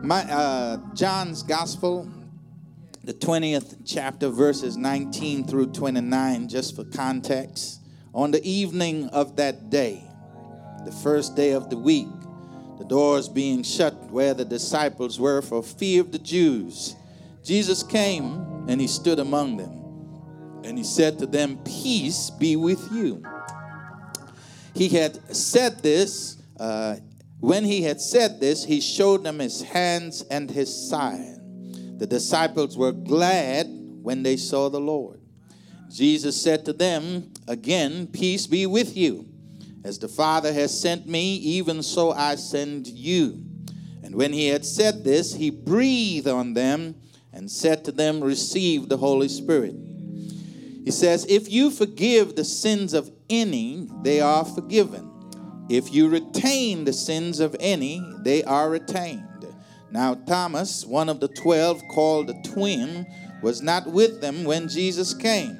My 0.00 0.22
uh, 0.30 0.76
John's 0.94 1.42
Gospel, 1.42 2.08
the 3.02 3.12
20th 3.12 3.78
chapter, 3.84 4.28
verses 4.28 4.76
19 4.76 5.44
through 5.44 5.72
29, 5.72 6.48
just 6.48 6.76
for 6.76 6.84
context. 6.84 7.80
On 8.14 8.30
the 8.30 8.42
evening 8.48 9.08
of 9.08 9.34
that 9.36 9.70
day, 9.70 10.04
the 10.84 10.92
first 10.92 11.34
day 11.34 11.50
of 11.50 11.68
the 11.68 11.76
week, 11.76 12.06
the 12.78 12.84
doors 12.84 13.28
being 13.28 13.64
shut 13.64 13.92
where 14.10 14.34
the 14.34 14.44
disciples 14.44 15.18
were 15.18 15.42
for 15.42 15.64
fear 15.64 16.00
of 16.02 16.12
the 16.12 16.20
Jews, 16.20 16.94
Jesus 17.42 17.82
came 17.82 18.66
and 18.68 18.80
he 18.80 18.86
stood 18.86 19.18
among 19.18 19.56
them. 19.56 20.62
And 20.62 20.78
he 20.78 20.84
said 20.84 21.18
to 21.18 21.26
them, 21.26 21.58
Peace 21.64 22.30
be 22.30 22.54
with 22.54 22.92
you. 22.92 23.24
He 24.74 24.88
had 24.90 25.34
said 25.34 25.82
this, 25.82 26.36
uh, 26.60 26.96
when 27.40 27.64
he 27.64 27.82
had 27.82 28.00
said 28.00 28.40
this, 28.40 28.64
he 28.64 28.80
showed 28.80 29.22
them 29.22 29.38
his 29.38 29.62
hands 29.62 30.22
and 30.30 30.50
his 30.50 30.88
side. 30.88 31.36
The 31.98 32.06
disciples 32.06 32.76
were 32.76 32.92
glad 32.92 33.66
when 34.02 34.22
they 34.22 34.36
saw 34.36 34.68
the 34.68 34.80
Lord. 34.80 35.20
Jesus 35.90 36.40
said 36.40 36.64
to 36.64 36.72
them, 36.72 37.32
Again, 37.46 38.08
peace 38.08 38.46
be 38.46 38.66
with 38.66 38.96
you. 38.96 39.26
As 39.84 39.98
the 39.98 40.08
Father 40.08 40.52
has 40.52 40.78
sent 40.78 41.06
me, 41.06 41.36
even 41.36 41.82
so 41.82 42.12
I 42.12 42.34
send 42.34 42.88
you. 42.88 43.44
And 44.02 44.14
when 44.14 44.32
he 44.32 44.48
had 44.48 44.64
said 44.64 45.04
this, 45.04 45.34
he 45.34 45.50
breathed 45.50 46.28
on 46.28 46.54
them 46.54 46.96
and 47.32 47.50
said 47.50 47.84
to 47.84 47.92
them, 47.92 48.20
Receive 48.20 48.88
the 48.88 48.96
Holy 48.96 49.28
Spirit. 49.28 49.74
He 50.84 50.90
says, 50.90 51.26
If 51.28 51.50
you 51.50 51.70
forgive 51.70 52.34
the 52.34 52.44
sins 52.44 52.94
of 52.94 53.10
any, 53.30 53.88
they 54.02 54.20
are 54.20 54.44
forgiven. 54.44 55.17
If 55.68 55.92
you 55.92 56.08
retain 56.08 56.84
the 56.84 56.92
sins 56.92 57.40
of 57.40 57.54
any, 57.60 58.02
they 58.22 58.42
are 58.44 58.70
retained. 58.70 59.24
Now, 59.90 60.14
Thomas, 60.14 60.84
one 60.84 61.08
of 61.08 61.20
the 61.20 61.28
twelve, 61.28 61.82
called 61.90 62.28
the 62.28 62.42
twin, 62.42 63.06
was 63.42 63.62
not 63.62 63.86
with 63.86 64.20
them 64.20 64.44
when 64.44 64.68
Jesus 64.68 65.14
came. 65.14 65.58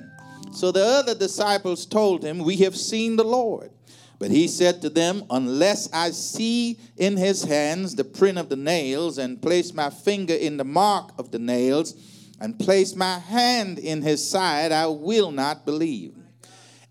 So 0.52 0.72
the 0.72 0.84
other 0.84 1.14
disciples 1.14 1.86
told 1.86 2.22
him, 2.22 2.38
We 2.38 2.56
have 2.58 2.76
seen 2.76 3.16
the 3.16 3.24
Lord. 3.24 3.70
But 4.18 4.30
he 4.30 4.48
said 4.48 4.82
to 4.82 4.90
them, 4.90 5.24
Unless 5.30 5.92
I 5.92 6.10
see 6.10 6.78
in 6.96 7.16
his 7.16 7.44
hands 7.44 7.94
the 7.94 8.04
print 8.04 8.38
of 8.38 8.48
the 8.48 8.56
nails, 8.56 9.18
and 9.18 9.40
place 9.40 9.72
my 9.72 9.90
finger 9.90 10.34
in 10.34 10.56
the 10.56 10.64
mark 10.64 11.12
of 11.18 11.30
the 11.30 11.38
nails, 11.38 11.94
and 12.40 12.58
place 12.58 12.96
my 12.96 13.18
hand 13.18 13.78
in 13.78 14.02
his 14.02 14.28
side, 14.28 14.72
I 14.72 14.86
will 14.86 15.30
not 15.30 15.64
believe. 15.64 16.17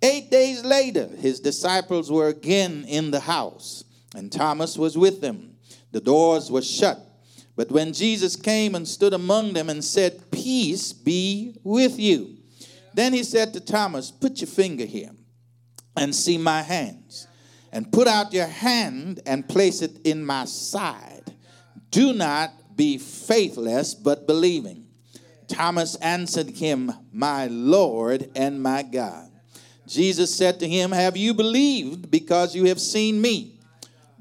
Eight 0.01 0.29
days 0.29 0.63
later, 0.63 1.07
his 1.07 1.39
disciples 1.39 2.11
were 2.11 2.27
again 2.27 2.85
in 2.87 3.11
the 3.11 3.19
house, 3.19 3.83
and 4.15 4.31
Thomas 4.31 4.77
was 4.77 4.97
with 4.97 5.21
them. 5.21 5.55
The 5.91 6.01
doors 6.01 6.51
were 6.51 6.61
shut. 6.61 6.99
But 7.55 7.71
when 7.71 7.93
Jesus 7.93 8.35
came 8.35 8.75
and 8.75 8.87
stood 8.87 9.13
among 9.13 9.53
them 9.53 9.69
and 9.69 9.83
said, 9.83 10.29
Peace 10.29 10.93
be 10.93 11.55
with 11.63 11.97
you, 11.99 12.37
then 12.93 13.13
he 13.13 13.23
said 13.23 13.53
to 13.53 13.59
Thomas, 13.59 14.11
Put 14.11 14.39
your 14.41 14.47
finger 14.47 14.85
here 14.85 15.11
and 15.95 16.15
see 16.15 16.37
my 16.37 16.61
hands, 16.61 17.27
and 17.71 17.91
put 17.91 18.07
out 18.07 18.33
your 18.33 18.45
hand 18.45 19.21
and 19.25 19.49
place 19.49 19.81
it 19.81 19.99
in 20.03 20.23
my 20.23 20.45
side. 20.45 21.33
Do 21.89 22.13
not 22.13 22.51
be 22.75 22.99
faithless, 22.99 23.95
but 23.95 24.27
believing. 24.27 24.85
Thomas 25.47 25.95
answered 25.95 26.49
him, 26.49 26.91
My 27.11 27.47
Lord 27.47 28.29
and 28.35 28.61
my 28.61 28.83
God. 28.83 29.26
Jesus 29.87 30.35
said 30.35 30.59
to 30.59 30.67
him, 30.67 30.91
Have 30.91 31.15
you 31.15 31.33
believed 31.33 32.11
because 32.11 32.53
you 32.53 32.65
have 32.65 32.79
seen 32.79 33.21
me? 33.21 33.53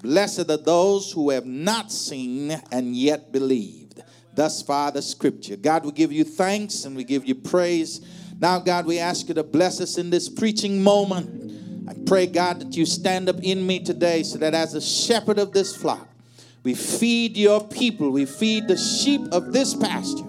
Blessed 0.01 0.49
are 0.51 0.57
those 0.57 1.11
who 1.11 1.31
have 1.31 1.45
not 1.45 1.91
seen 1.91 2.53
and 2.71 2.97
yet 2.97 3.33
believed. 3.33 4.03
Thus 4.35 4.63
far, 4.63 4.93
the 4.93 5.03
scripture. 5.03 5.57
God, 5.57 5.85
we 5.85 5.93
give 5.93 6.13
you 6.13 6.23
thanks 6.23 6.85
and 6.85 6.95
we 6.95 7.03
give 7.03 7.25
you 7.25 7.35
praise. 7.35 8.01
Now, 8.39 8.59
God, 8.59 8.87
we 8.87 8.99
ask 8.99 9.29
you 9.29 9.35
to 9.35 9.43
bless 9.43 9.81
us 9.81 9.99
in 9.99 10.11
this 10.11 10.29
preaching 10.29 10.83
moment. 10.83 11.89
I 11.89 11.95
pray, 12.07 12.27
God, 12.27 12.61
that 12.61 12.77
you 12.77 12.85
stand 12.85 13.29
up 13.29 13.43
in 13.43 13.67
me 13.67 13.81
today 13.81 14.23
so 14.23 14.39
that 14.39 14.55
as 14.55 14.75
a 14.75 14.81
shepherd 14.81 15.39
of 15.39 15.53
this 15.53 15.75
flock, 15.75 16.07
we 16.63 16.75
feed 16.75 17.37
your 17.37 17.67
people, 17.67 18.11
we 18.11 18.27
feed 18.27 18.69
the 18.69 18.77
sheep 18.77 19.23
of 19.33 19.53
this 19.53 19.75
pasture, 19.75 20.25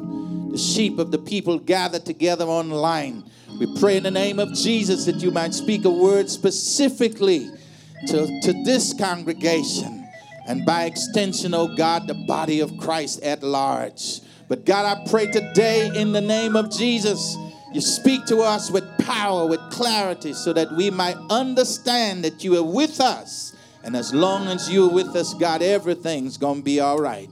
the 0.57 0.63
sheep 0.63 0.97
of 0.97 1.12
the 1.12 1.19
people 1.19 1.59
gathered 1.59 2.03
together 2.03 2.45
online. 2.45 3.23
We 3.59 3.79
pray 3.79 3.97
in 3.97 4.01
the 4.01 4.09
name 4.09 4.40
of 4.40 4.56
Jesus 4.56 5.06
that 5.06 5.18
you 5.18 5.29
might 5.29 5.53
speak 5.53 5.85
a 5.85 5.90
word 5.91 6.31
specifically 6.31 7.47
to, 8.07 8.41
to 8.41 8.63
this 8.66 8.91
congregation 8.97 10.03
and 10.47 10.66
by 10.66 10.85
extension, 10.85 11.53
oh 11.53 11.75
God, 11.75 12.07
the 12.07 12.16
body 12.28 12.59
of 12.62 12.75
Christ 12.79 13.22
at 13.22 13.44
large. 13.44 14.22
But 14.47 14.66
God, 14.66 14.97
I 14.97 15.07
pray 15.07 15.28
today 15.28 15.91
in 15.94 16.12
the 16.12 16.22
name 16.22 16.56
of 16.56 16.72
Jesus, 16.72 17.38
you 17.72 17.79
speak 17.79 18.25
to 18.25 18.40
us 18.40 18.72
with 18.72 18.84
power, 18.97 19.46
with 19.46 19.59
clarity, 19.69 20.34
so 20.34 20.53
that 20.53 20.72
we 20.72 20.90
might 20.90 21.17
understand 21.29 22.23
that 22.23 22.44
you 22.44 22.57
are 22.57 22.63
with 22.63 23.00
us. 23.00 23.56
And 23.84 23.96
as 23.96 24.12
long 24.12 24.47
as 24.47 24.72
you're 24.72 24.90
with 24.90 25.16
us, 25.16 25.35
God, 25.35 25.62
everything's 25.62 26.35
going 26.35 26.57
to 26.57 26.63
be 26.63 26.79
all 26.79 27.00
right. 27.00 27.29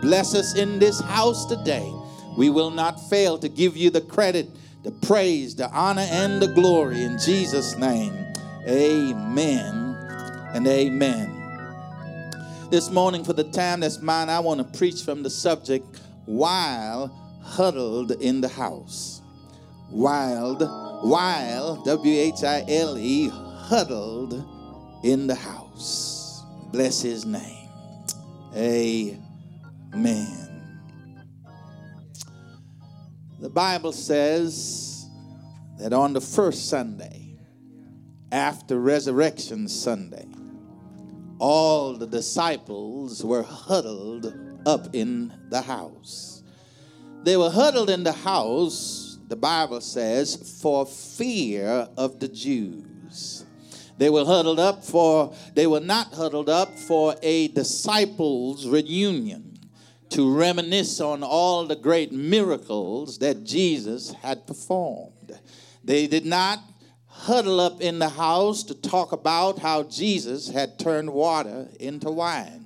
Bless 0.00 0.34
us 0.34 0.56
in 0.56 0.80
this 0.80 1.00
house 1.00 1.46
today. 1.46 1.88
We 2.36 2.50
will 2.50 2.70
not 2.70 3.00
fail 3.08 3.38
to 3.38 3.48
give 3.48 3.76
you 3.76 3.90
the 3.90 4.00
credit 4.00 4.48
the 4.84 4.92
praise, 4.92 5.56
the 5.56 5.68
honor, 5.70 6.06
and 6.10 6.40
the 6.40 6.48
glory 6.48 7.02
in 7.02 7.18
Jesus' 7.18 7.76
name. 7.76 8.12
Amen 8.68 9.96
and 10.54 10.66
amen. 10.66 11.30
This 12.70 12.90
morning, 12.90 13.24
for 13.24 13.32
the 13.32 13.44
time 13.44 13.80
that's 13.80 14.00
mine, 14.00 14.28
I 14.28 14.40
want 14.40 14.58
to 14.58 14.78
preach 14.78 15.02
from 15.02 15.22
the 15.22 15.30
subject 15.30 15.86
while 16.26 17.08
huddled 17.42 18.12
in 18.12 18.42
the 18.42 18.48
house. 18.48 19.22
Wild, 19.90 20.60
while, 21.02 21.82
W 21.84 22.18
H 22.18 22.44
I 22.44 22.64
L 22.68 22.98
E, 22.98 23.28
huddled 23.28 24.34
in 25.02 25.26
the 25.26 25.34
house. 25.34 26.42
Bless 26.72 27.00
his 27.00 27.24
name. 27.24 27.68
Amen. 28.54 30.43
The 33.44 33.50
Bible 33.50 33.92
says 33.92 35.06
that 35.78 35.92
on 35.92 36.14
the 36.14 36.20
first 36.22 36.70
Sunday, 36.70 37.36
after 38.32 38.80
Resurrection 38.80 39.68
Sunday, 39.68 40.26
all 41.38 41.92
the 41.92 42.06
disciples 42.06 43.22
were 43.22 43.42
huddled 43.42 44.32
up 44.64 44.94
in 44.94 45.30
the 45.50 45.60
house. 45.60 46.42
They 47.22 47.36
were 47.36 47.50
huddled 47.50 47.90
in 47.90 48.02
the 48.02 48.12
house, 48.12 49.18
the 49.28 49.36
Bible 49.36 49.82
says, 49.82 50.58
for 50.62 50.86
fear 50.86 51.86
of 51.98 52.20
the 52.20 52.28
Jews. 52.28 53.44
They 53.98 54.08
were 54.08 54.24
huddled 54.24 54.58
up 54.58 54.82
for, 54.82 55.34
they 55.52 55.66
were 55.66 55.80
not 55.80 56.14
huddled 56.14 56.48
up 56.48 56.78
for 56.78 57.14
a 57.22 57.48
disciples' 57.48 58.66
reunion 58.66 59.53
to 60.14 60.32
reminisce 60.32 61.00
on 61.00 61.24
all 61.24 61.66
the 61.66 61.74
great 61.74 62.12
miracles 62.12 63.18
that 63.18 63.42
Jesus 63.42 64.12
had 64.22 64.46
performed. 64.46 65.36
They 65.82 66.06
did 66.06 66.24
not 66.24 66.60
huddle 67.08 67.58
up 67.58 67.80
in 67.80 67.98
the 67.98 68.10
house 68.10 68.62
to 68.64 68.74
talk 68.74 69.10
about 69.10 69.58
how 69.58 69.82
Jesus 69.82 70.48
had 70.48 70.78
turned 70.78 71.12
water 71.12 71.66
into 71.80 72.12
wine. 72.12 72.64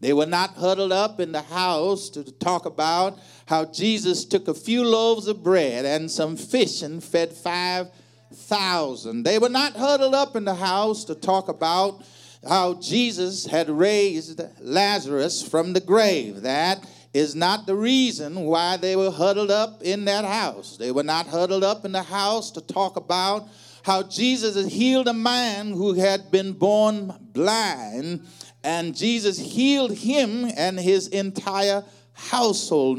They 0.00 0.12
were 0.12 0.26
not 0.26 0.56
huddled 0.56 0.92
up 0.92 1.20
in 1.20 1.32
the 1.32 1.40
house 1.40 2.10
to 2.10 2.22
talk 2.22 2.66
about 2.66 3.18
how 3.46 3.64
Jesus 3.64 4.26
took 4.26 4.46
a 4.46 4.52
few 4.52 4.84
loaves 4.84 5.26
of 5.26 5.42
bread 5.42 5.86
and 5.86 6.10
some 6.10 6.36
fish 6.36 6.82
and 6.82 7.02
fed 7.02 7.32
5,000. 7.32 9.22
They 9.22 9.38
were 9.38 9.48
not 9.48 9.74
huddled 9.74 10.14
up 10.14 10.36
in 10.36 10.44
the 10.44 10.56
house 10.56 11.04
to 11.04 11.14
talk 11.14 11.48
about 11.48 12.04
how 12.48 12.74
Jesus 12.74 13.46
had 13.46 13.68
raised 13.68 14.40
Lazarus 14.60 15.46
from 15.46 15.72
the 15.72 15.80
grave. 15.80 16.42
That 16.42 16.86
is 17.12 17.34
not 17.34 17.66
the 17.66 17.76
reason 17.76 18.40
why 18.40 18.76
they 18.76 18.96
were 18.96 19.10
huddled 19.10 19.50
up 19.50 19.82
in 19.82 20.04
that 20.06 20.24
house. 20.24 20.76
They 20.76 20.90
were 20.90 21.04
not 21.04 21.28
huddled 21.28 21.62
up 21.62 21.84
in 21.84 21.92
the 21.92 22.02
house 22.02 22.50
to 22.52 22.60
talk 22.60 22.96
about 22.96 23.48
how 23.84 24.02
Jesus 24.02 24.56
had 24.56 24.72
healed 24.72 25.08
a 25.08 25.12
man 25.12 25.72
who 25.72 25.92
had 25.94 26.30
been 26.30 26.52
born 26.52 27.14
blind, 27.20 28.26
and 28.64 28.96
Jesus 28.96 29.38
healed 29.38 29.92
him 29.92 30.46
and 30.56 30.80
his 30.80 31.08
entire 31.08 31.84
household. 32.14 32.98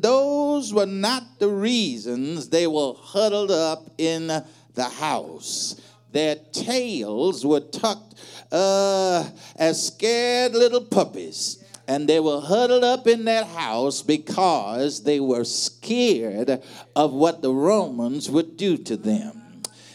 Those 0.00 0.72
were 0.72 0.86
not 0.86 1.38
the 1.38 1.48
reasons 1.48 2.48
they 2.48 2.66
were 2.66 2.94
huddled 2.96 3.50
up 3.50 3.90
in 3.98 4.28
the 4.74 4.84
house. 4.84 5.80
Their 6.12 6.36
tails 6.52 7.44
were 7.44 7.60
tucked 7.60 8.14
uh, 8.52 9.28
as 9.56 9.86
scared 9.86 10.52
little 10.52 10.82
puppies. 10.84 11.64
And 11.88 12.08
they 12.08 12.20
were 12.20 12.40
huddled 12.40 12.84
up 12.84 13.08
in 13.08 13.24
that 13.24 13.48
house 13.48 14.02
because 14.02 15.02
they 15.02 15.18
were 15.18 15.44
scared 15.44 16.62
of 16.94 17.12
what 17.12 17.42
the 17.42 17.52
Romans 17.52 18.30
would 18.30 18.56
do 18.56 18.76
to 18.76 18.96
them. 18.96 19.42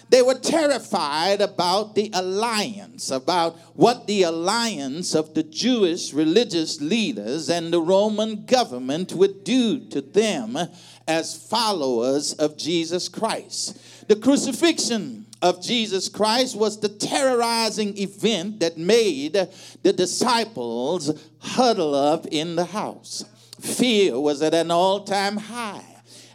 they 0.10 0.22
were 0.22 0.36
terrified 0.36 1.42
about 1.42 1.96
the 1.96 2.10
alliance, 2.14 3.12
about 3.12 3.58
what 3.76 4.08
the 4.08 4.24
alliance 4.24 5.14
of 5.14 5.34
the 5.34 5.44
Jewish 5.44 6.14
religious 6.14 6.80
leaders 6.80 7.50
and 7.50 7.74
the 7.74 7.82
Roman 7.82 8.46
government 8.46 9.14
would 9.14 9.44
do 9.44 9.80
to 9.90 10.02
them 10.02 10.58
as 11.08 11.36
followers 11.36 12.34
of 12.34 12.58
Jesus 12.58 13.10
Christ. 13.10 14.08
The 14.08 14.16
crucifixion 14.16 15.27
of 15.42 15.62
Jesus 15.62 16.10
Christ 16.10 16.56
was 16.56 16.80
the 16.80 16.90
terrorizing 16.90 17.98
event 17.98 18.60
that 18.60 18.78
made 18.78 19.34
the 19.84 19.94
disciples 19.94 21.12
huddle 21.40 21.94
up 21.96 22.26
in 22.28 22.56
the 22.56 22.66
house. 22.66 23.24
Fear 23.62 24.20
was 24.20 24.42
at 24.42 24.54
an 24.54 24.72
all 24.72 25.04
time 25.04 25.38
high 25.38 25.84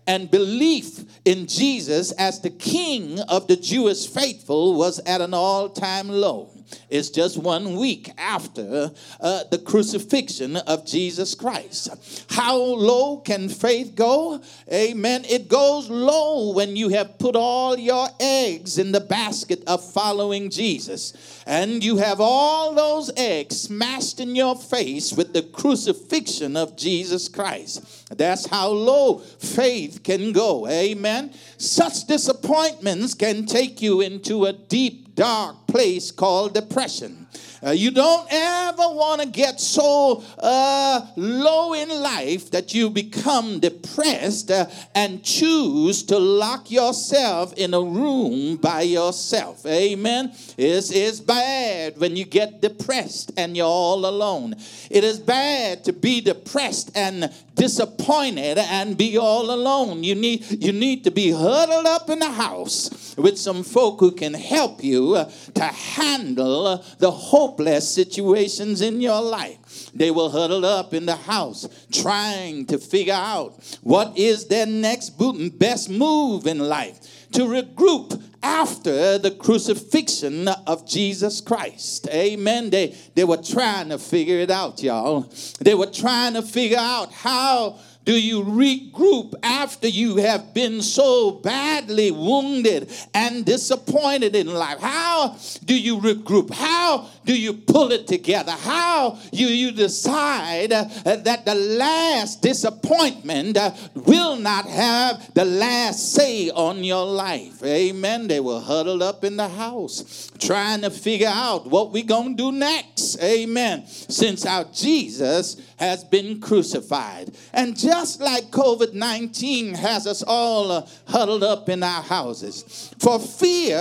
and 0.07 0.31
belief 0.31 1.05
in 1.25 1.47
Jesus 1.47 2.13
as 2.13 2.41
the 2.41 2.51
king 2.51 3.21
of 3.21 3.47
the 3.47 3.57
Jewish 3.57 4.07
faithful 4.07 4.75
was 4.75 4.99
at 5.01 5.21
an 5.21 5.35
all 5.35 5.69
time 5.69 6.09
low. 6.09 6.52
It's 6.89 7.11
just 7.11 7.37
one 7.39 7.77
week 7.77 8.11
after 8.19 8.91
uh, 9.21 9.45
the 9.51 9.59
crucifixion 9.59 10.57
of 10.57 10.87
Jesus 10.87 11.35
Christ. 11.35 12.27
How 12.31 12.57
low 12.57 13.19
can 13.19 13.49
faith 13.49 13.95
go? 13.95 14.43
Amen. 14.73 15.25
It 15.25 15.49
goes 15.49 15.89
low 15.89 16.53
when 16.53 16.77
you 16.77 16.89
have 16.91 17.19
put 17.19 17.37
all 17.37 17.79
your 17.79 18.09
eggs 18.21 18.79
in 18.79 18.93
the 18.93 19.01
basket 19.01 19.63
of 19.67 19.93
following 19.93 20.51
Jesus. 20.51 21.43
And 21.47 21.83
you 21.83 21.97
have 21.99 22.21
all 22.21 22.75
those 22.75 23.11
eggs 23.17 23.63
smashed 23.63 24.21
in 24.21 24.37
your 24.37 24.57
face 24.57 25.13
with 25.13 25.33
the 25.33 25.43
crucifixion 25.43 26.57
of 26.57 26.77
Jesus 26.77 27.29
Christ. 27.29 28.02
That's 28.17 28.47
how 28.47 28.69
low 28.69 29.19
faith 29.19 30.03
can 30.03 30.33
go. 30.33 30.67
Amen. 30.69 31.33
Such 31.59 32.07
disappointments 32.07 33.15
can 33.15 33.47
take 33.47 33.83
you 33.83 34.01
into 34.01 34.45
a 34.47 34.53
deep 34.53 35.15
dark 35.15 35.67
place 35.67 36.11
called 36.11 36.55
depression. 36.55 37.27
Uh, 37.65 37.71
you 37.71 37.93
don't 37.93 38.27
ever 38.29 38.83
want 38.89 39.21
to 39.21 39.29
get 39.29 39.61
so 39.61 40.25
uh, 40.39 41.07
low 41.17 41.75
in 41.75 41.89
life 41.89 42.51
that 42.51 42.75
you 42.75 42.91
become 42.91 43.61
depressed 43.61 44.51
uh, 44.51 44.67
and 44.97 45.23
choose 45.23 46.03
to 46.03 46.19
lock 46.19 46.71
yourself 46.73 47.53
in 47.55 47.73
a 47.73 47.81
room 47.81 48.57
by 48.57 48.83
yourself. 48.83 49.65
Amen. 49.65 50.33
It's, 50.59 50.91
it's 50.91 51.21
bad 51.21 51.99
when 51.99 52.17
you 52.17 52.25
get 52.25 52.61
depressed 52.61 53.31
and 53.37 53.57
you're 53.57 53.67
all 53.67 54.07
alone. 54.07 54.57
It 54.91 55.05
is 55.05 55.21
bad 55.21 55.85
to 55.85 55.93
be 55.93 56.21
depressed 56.21 56.91
and 56.97 57.33
disappointed 57.55 58.59
and 58.59 58.97
be 58.97 59.19
all 59.19 59.53
alone. 59.53 60.03
You 60.03 60.17
need, 60.17 60.65
you 60.65 60.73
need 60.73 61.05
to 61.05 61.11
be 61.11 61.31
huddled 61.31 61.87
up 61.87 62.11
in 62.11 62.19
the 62.19 62.31
house 62.31 63.15
with 63.17 63.39
some 63.39 63.63
folk 63.63 64.01
who 64.01 64.11
can 64.11 64.35
help 64.35 64.83
you 64.83 65.15
uh, 65.15 65.31
to 65.55 65.63
handle 65.63 66.83
the 66.99 67.11
hope 67.11 67.52
hopeless 67.53 67.93
situations 67.93 68.81
in 68.81 69.01
your 69.01 69.21
life. 69.21 69.91
They 69.95 70.11
will 70.11 70.31
huddle 70.31 70.65
up 70.65 70.95
in 70.95 71.05
the 71.05 71.17
house 71.17 71.69
trying 71.93 72.65
to 72.67 72.79
figure 72.79 73.13
out 73.13 73.55
what 73.83 74.17
is 74.17 74.47
their 74.47 74.65
next 74.65 75.11
best 75.59 75.91
move 75.91 76.47
in 76.47 76.59
life 76.59 77.29
to 77.33 77.43
regroup 77.43 78.23
after 78.43 79.19
the 79.19 79.31
crucifixion 79.31 80.49
of 80.67 80.89
Jesus 80.89 81.41
Christ. 81.43 82.09
Amen. 82.09 82.71
They, 82.71 82.97
they 83.15 83.25
were 83.25 83.43
trying 83.43 83.91
to 83.91 83.99
figure 83.99 84.39
it 84.39 84.51
out, 84.51 84.83
y'all. 84.83 85.31
They 85.61 85.75
were 85.75 85.87
trying 85.91 86.35
to 86.35 86.43
figure 86.43 86.79
out 86.79 87.13
how 87.13 87.79
do 88.05 88.21
you 88.21 88.43
regroup 88.43 89.35
after 89.43 89.87
you 89.87 90.17
have 90.17 90.53
been 90.53 90.83
so 90.83 91.31
badly 91.31 92.11
wounded 92.11 92.91
and 93.15 93.45
disappointed 93.45 94.35
in 94.35 94.53
life? 94.53 94.81
How 94.81 95.37
do 95.65 95.79
you 95.79 95.99
regroup? 95.99 96.53
How 96.53 97.09
do 97.25 97.39
you 97.39 97.55
pull 97.55 97.93
it 97.93 98.07
together? 98.07 98.53
How 98.53 99.19
do 99.33 99.39
you 99.39 99.73
decide 99.73 100.73
uh, 100.73 100.85
that 101.05 101.45
the 101.45 101.55
last 101.55 102.43
disappointment 102.43 103.57
uh, 103.57 103.73
will 103.95 104.37
not 104.37 104.67
have 104.67 105.33
the 105.35 105.45
last 105.45 106.13
say 106.13 106.51
on 106.51 106.85
your 106.85 107.07
life? 107.07 107.63
Amen. 107.63 108.29
They 108.29 108.41
were 108.41 108.61
huddled 108.61 109.03
up 109.03 109.25
in 109.25 109.37
the 109.37 109.49
house 109.49 110.31
trying 110.39 110.83
to 110.83 110.91
figure 110.91 111.31
out 111.33 111.67
what 111.67 111.93
we're 111.93 112.05
going 112.05 112.37
to 112.37 112.51
do 112.51 112.53
next. 112.53 113.23
Amen. 113.23 113.87
Since 113.87 114.45
our 114.47 114.65
Jesus 114.65 115.57
has 115.77 116.05
been 116.05 116.41
crucified. 116.41 117.35
And 117.53 117.77
just 117.77 118.21
like 118.21 118.45
COVID 118.51 118.95
19 118.95 119.75
has 119.75 120.07
us 120.07 120.23
all 120.23 120.71
uh, 120.71 120.87
huddled 121.07 121.43
up 121.43 121.69
in 121.69 121.83
our 121.83 122.03
houses 122.03 122.95
for 122.99 123.19
fear 123.19 123.79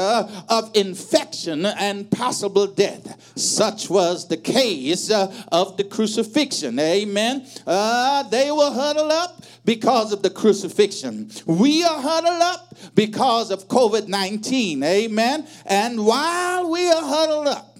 of 0.50 0.72
infection 0.76 1.66
and 1.66 2.10
possible 2.10 2.68
death, 2.68 3.31
such 3.36 3.90
was 3.90 4.28
the 4.28 4.38
case 4.38 5.10
uh, 5.12 5.34
of 5.52 5.78
the 5.78 5.84
crucifixion. 5.84 6.80
Amen. 6.80 7.46
Uh, 7.66 8.24
they 8.24 8.52
were 8.52 8.72
huddled 8.72 9.12
up 9.12 9.44
because 9.66 10.12
of 10.12 10.24
the 10.24 10.30
crucifixion. 10.30 11.30
We 11.46 11.84
are 11.84 12.02
huddled 12.02 12.42
up 12.42 12.76
because 12.96 13.52
of 13.52 13.68
COVID 13.68 14.08
19. 14.08 14.84
Amen. 14.84 15.48
And 15.66 16.06
while 16.06 16.70
we 16.70 16.88
are 16.88 17.04
huddled 17.04 17.48
up, 17.48 17.71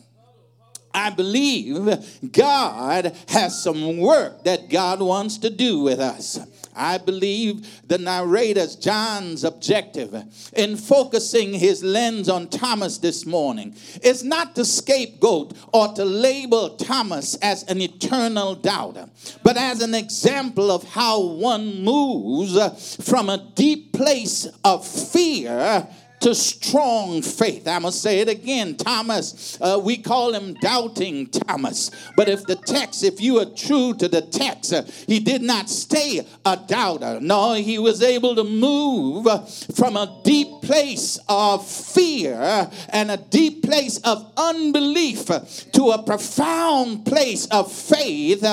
I 0.94 1.10
believe 1.10 2.32
God 2.32 3.16
has 3.28 3.62
some 3.62 3.98
work 3.98 4.44
that 4.44 4.70
God 4.70 5.02
wants 5.02 5.38
to 5.40 5.50
do 5.50 5.80
with 5.80 6.00
us. 6.00 6.40
I 6.76 6.98
believe 6.98 7.88
the 7.88 7.98
narrator's 7.98 8.76
John's 8.76 9.44
objective 9.44 10.16
in 10.54 10.78
focusing 10.78 11.54
his 11.54 11.84
lens 11.84 12.30
on 12.30 12.48
Thomas 12.48 12.98
this 12.98 13.26
morning 13.26 13.76
is 14.04 14.24
not 14.24 14.56
to 14.56 14.66
scapegoat 14.66 15.54
or 15.74 15.90
to 15.94 16.06
label 16.06 16.76
Thomas 16.78 17.36
as 17.36 17.64
an 17.64 17.82
eternal 17.82 18.56
doubter, 18.56 19.10
but 19.44 19.58
as 19.58 19.82
an 19.82 19.94
example 19.94 20.72
of 20.72 20.84
how 20.84 21.22
one 21.22 21.84
moves 21.84 22.96
from 23.06 23.30
a 23.30 23.52
deep 23.56 23.94
place 23.94 24.48
of 24.64 24.88
fear 24.88 25.88
to 26.22 26.36
strong 26.36 27.22
faith. 27.22 27.68
I 27.68 27.80
must 27.80 28.02
say 28.02 28.20
it 28.20 28.30
again. 28.30 28.78
Thomas, 28.78 29.58
uh, 29.60 29.80
we 29.84 29.98
call 29.98 30.34
him 30.34 30.54
doubting 30.56 31.28
Thomas. 31.28 31.92
But 32.16 32.30
if 32.30 32.46
the 32.46 32.56
text, 32.56 33.04
if 33.04 33.20
you 33.20 33.40
are 33.40 33.46
true 33.46 33.94
to 33.96 34.08
the 34.08 34.22
text, 34.22 34.74
uh, 34.74 34.84
he 35.08 35.20
did 35.20 35.42
not 35.42 35.70
stay 35.70 36.26
a 36.46 36.58
doubter. 36.68 37.20
No, 37.20 37.54
he 37.54 37.80
was 37.80 38.02
able 38.02 38.36
to 38.36 38.44
move 38.44 39.28
from 39.76 39.98
a 39.98 40.22
deep 40.24 40.48
place 40.62 41.20
of 41.28 41.68
fear 41.68 42.70
and 42.90 43.12
a 43.12 43.18
deep 43.18 43.64
place 43.64 43.98
of 44.00 44.32
unbelief 44.38 45.26
to 45.74 45.90
a 45.90 46.04
profound 46.04 47.06
place 47.06 47.48
of 47.48 47.72
faith 47.72 48.44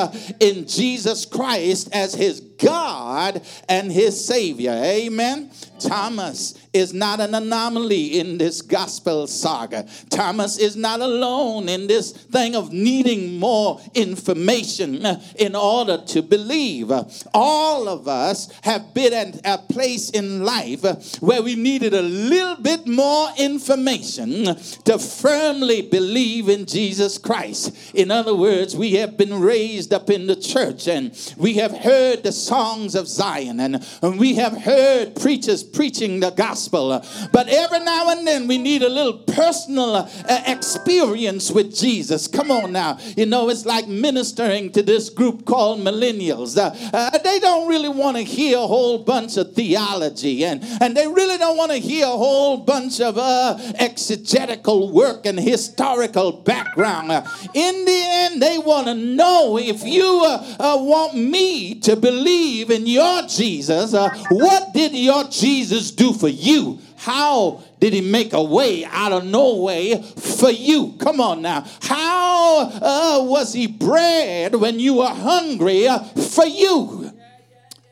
in 0.41 0.67
Jesus 0.67 1.25
Christ 1.27 1.91
as 1.93 2.15
his 2.15 2.41
God 2.41 3.43
and 3.69 3.91
his 3.91 4.25
Savior. 4.25 4.73
Amen. 4.73 5.51
Thomas 5.81 6.55
is 6.73 6.93
not 6.93 7.21
an 7.21 7.35
anomaly 7.35 8.19
in 8.19 8.39
this 8.39 8.63
gospel 8.63 9.27
saga. 9.27 9.87
Thomas 10.11 10.59
is 10.59 10.77
not 10.77 11.01
alone 11.01 11.69
in 11.69 11.87
this 11.87 12.13
thing 12.13 12.55
of 12.55 12.73
needing 12.73 13.39
more 13.39 13.81
information 13.95 15.07
in 15.39 15.55
order 15.55 15.99
to 16.07 16.23
believe. 16.23 16.93
All 17.35 17.89
of 17.89 18.09
us 18.09 18.51
have 18.63 18.95
been 18.95 19.13
at 19.13 19.41
a 19.45 19.59
place 19.59 20.11
in 20.11 20.45
life 20.45 20.83
where 21.21 21.43
we 21.43 21.55
needed 21.55 21.95
a 21.95 22.03
little 22.03 22.57
bit 22.57 22.87
more 22.87 23.29
information 23.39 24.57
to 24.85 24.99
firmly 24.99 25.83
believe 25.83 26.49
in 26.49 26.67
Jesus 26.67 27.19
Christ. 27.19 27.95
In 27.95 28.11
other 28.11 28.35
words, 28.35 28.77
we 28.77 28.93
have 28.95 29.17
been 29.17 29.41
raised 29.41 29.93
up 29.93 30.11
in 30.11 30.27
the 30.27 30.37
church 30.37 30.89
and 30.89 31.17
we 31.37 31.55
have 31.55 31.73
heard 31.73 32.23
the 32.23 32.33
songs 32.33 32.95
of 32.95 33.09
Zion 33.09 33.61
and 33.61 33.85
we 34.19 34.35
have 34.35 34.57
heard 34.63 35.17
preachers 35.17 35.63
preaching 35.73 36.21
the 36.21 36.31
gospel. 36.31 37.05
But 37.33 37.49
every 37.49 37.81
now 37.81 38.11
and 38.11 38.27
then 38.27 38.47
we 38.47 38.59
need 38.59 38.83
a 38.83 38.89
little 38.89 39.19
personal 39.19 39.97
uh, 39.97 40.07
experience 40.47 41.51
with 41.51 41.75
Jesus. 41.75 42.27
Come 42.27 42.51
on 42.51 42.73
now. 42.73 42.99
You 43.17 43.27
know, 43.27 43.49
it's 43.49 43.67
like 43.67 43.87
ministering 43.89 44.73
to 44.73 44.83
this 44.83 45.11
group 45.11 45.45
called 45.45 45.81
millennials. 45.81 46.57
Uh, 46.57 46.75
uh, 46.97 47.19
they 47.19 47.39
don't 47.39 47.69
really 47.69 47.89
want 47.89 48.17
to 48.17 48.23
hear 48.23 48.59
a 48.59 48.67
whole 48.67 48.99
bunch 48.99 49.37
of 49.37 49.55
theology 49.55 50.45
and, 50.45 50.65
and 50.81 50.97
they 50.97 51.07
really 51.07 51.39
don't 51.39 51.57
want 51.57 51.71
to 51.73 51.79
hear 51.79 52.07
a 52.07 52.11
whole 52.11 52.59
bunch 52.59 53.01
of 53.01 53.19
uh, 53.19 53.59
exegetical 53.79 54.93
work 54.93 55.27
and 55.27 55.39
historical 55.39 56.33
background. 56.33 57.13
Uh, 57.13 57.27
in 57.55 57.85
the 57.85 58.03
end, 58.05 58.43
they 58.43 58.59
want 58.59 58.87
to 58.87 58.95
know 58.95 59.59
if 59.59 59.85
you 59.85 60.23
uh, 60.25 60.77
want 60.81 61.15
me 61.15 61.75
to 61.81 61.97
believe 61.97 62.71
in 62.71 62.87
your 62.87 63.23
Jesus, 63.23 63.93
what 64.31 64.73
did 64.73 64.93
your 64.95 65.25
Jesus 65.25 65.58
do 65.65 66.13
for 66.13 66.29
you? 66.29 66.81
How 66.97 67.63
did 67.81 67.93
he 67.93 68.01
make 68.01 68.33
a 68.33 68.43
way 68.43 68.85
out 68.85 69.13
of 69.13 69.25
no 69.25 69.57
way 69.57 70.03
for 70.03 70.51
you? 70.51 70.95
Come 70.99 71.21
on 71.21 71.43
now. 71.43 71.65
How 71.81 72.71
uh, 72.71 73.25
was 73.25 73.53
he 73.53 73.67
bread 73.67 74.55
when 74.55 74.81
you 74.81 74.95
were 74.95 75.09
hungry 75.09 75.87
uh, 75.87 76.01
for 76.01 76.47
you? 76.47 77.13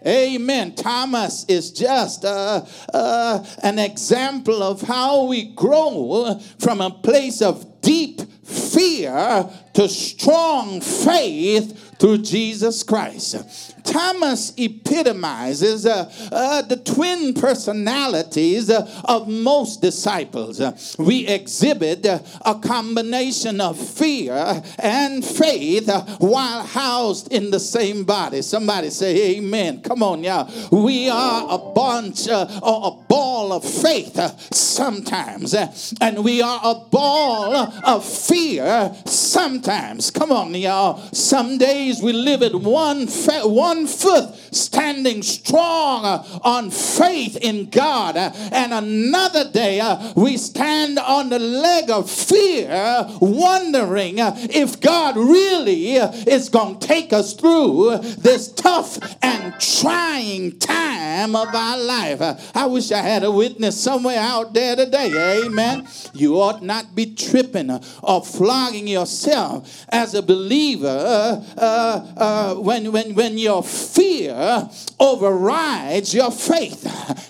Amen. 0.06 0.74
Thomas 0.74 1.44
is 1.48 1.72
just 1.72 2.24
uh, 2.24 2.64
uh, 2.94 3.44
an 3.62 3.78
example 3.80 4.62
of 4.62 4.82
how 4.82 5.24
we 5.24 5.54
grow 5.54 6.40
from 6.58 6.80
a 6.80 6.90
place 6.90 7.42
of 7.42 7.80
deep 7.80 8.20
fear 8.44 9.48
to 9.74 9.88
strong 9.88 10.80
faith 10.80 11.85
through 11.98 12.18
Jesus 12.18 12.82
Christ. 12.82 13.74
Thomas 13.84 14.52
epitomizes 14.56 15.86
uh, 15.86 16.10
uh, 16.32 16.62
the 16.62 16.76
twin 16.76 17.32
personalities 17.34 18.68
uh, 18.68 18.86
of 19.04 19.28
most 19.28 19.80
disciples. 19.80 20.60
we 20.98 21.26
exhibit 21.26 22.04
a 22.04 22.54
combination 22.62 23.60
of 23.60 23.78
fear 23.78 24.62
and 24.78 25.24
faith 25.24 25.88
while 26.18 26.64
housed 26.64 27.32
in 27.32 27.50
the 27.50 27.60
same 27.60 28.04
body. 28.04 28.42
Somebody 28.42 28.90
say, 28.90 29.36
Amen. 29.36 29.82
Come 29.82 30.02
on, 30.02 30.24
y'all. 30.24 30.50
We 30.70 31.08
are 31.08 31.46
a 31.48 31.58
bunch 31.58 32.28
uh, 32.28 32.60
or 32.62 32.88
a 32.88 33.08
ball 33.08 33.52
of 33.52 33.64
faith 33.64 34.18
uh, 34.18 34.36
sometimes, 34.50 35.54
uh, 35.54 35.74
and 36.00 36.24
we 36.24 36.42
are 36.42 36.60
a 36.62 36.74
ball 36.74 37.54
of 37.54 38.04
fear 38.04 38.94
sometimes. 39.06 40.10
Come 40.10 40.32
on, 40.32 40.54
y'all. 40.54 40.98
Some 41.12 41.58
days 41.86 42.02
we 42.02 42.12
live 42.12 42.42
at 42.42 42.54
one, 42.54 43.06
fa- 43.06 43.46
one 43.46 43.86
foot 43.86 44.34
standing 44.50 45.22
strong 45.22 46.04
uh, 46.04 46.38
on 46.42 46.70
faith 46.70 47.36
in 47.36 47.68
God, 47.70 48.16
uh, 48.16 48.32
and 48.52 48.72
another 48.72 49.50
day 49.50 49.80
uh, 49.80 50.12
we 50.16 50.36
stand 50.36 50.98
on 50.98 51.28
the 51.28 51.38
leg 51.38 51.90
of 51.90 52.10
fear, 52.10 53.06
wondering 53.20 54.16
if 54.18 54.80
God 54.80 55.16
really 55.16 55.94
is 55.94 56.48
going 56.48 56.78
to 56.78 56.86
take 56.86 57.12
us 57.12 57.34
through 57.34 57.98
this 57.98 58.52
tough 58.52 58.98
and 59.22 59.58
trying 59.60 60.58
time 60.58 61.36
of 61.36 61.54
our 61.54 61.78
life. 61.78 62.20
I 62.54 62.66
wish 62.66 62.90
I 62.92 63.00
had 63.00 63.22
a 63.24 63.30
witness 63.30 63.80
somewhere 63.80 64.18
out 64.18 64.52
there 64.54 64.76
today. 64.76 65.44
Amen. 65.44 65.86
You 66.14 66.40
ought 66.40 66.62
not 66.62 66.94
be 66.94 67.14
tripping 67.14 67.70
or 68.02 68.24
flogging 68.24 68.86
yourself 68.86 69.84
as 69.88 70.14
a 70.14 70.22
believer 70.22 71.44
uh, 71.56 71.75
uh, 71.76 72.06
uh, 72.16 72.54
when, 72.54 72.90
when, 72.90 73.14
when 73.14 73.36
you're 73.36 73.62
fear 73.62 74.68
overrides 74.98 76.14
your 76.14 76.30
faith. 76.30 76.86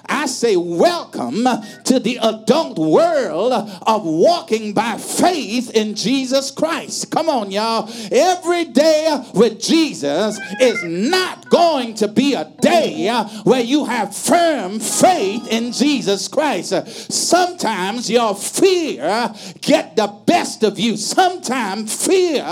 I 0.06 0.26
say, 0.26 0.56
welcome 0.56 1.44
to 1.84 1.98
the 1.98 2.18
adult 2.22 2.78
world 2.78 3.52
of 3.52 4.04
walking 4.04 4.72
by 4.72 4.98
faith 4.98 5.70
in 5.72 5.94
Jesus 5.94 6.50
Christ. 6.50 7.10
Come 7.10 7.28
on, 7.28 7.50
y'all. 7.50 7.90
Every 8.12 8.66
day 8.66 9.24
with 9.34 9.60
Jesus 9.60 10.38
is 10.60 10.82
not 10.84 11.50
going 11.50 11.94
to 11.94 12.08
be 12.08 12.34
a 12.34 12.52
day 12.60 13.10
where 13.42 13.62
you 13.62 13.84
have 13.84 14.14
firm 14.14 14.78
faith 14.78 15.48
in 15.48 15.72
Jesus 15.72 16.28
Christ. 16.28 16.72
Sometimes 17.12 18.08
your 18.08 18.34
fear 18.34 19.34
get 19.60 19.96
the 19.96 20.06
best 20.26 20.62
of 20.62 20.78
you. 20.78 20.96
Sometimes 20.96 22.06
fear 22.06 22.44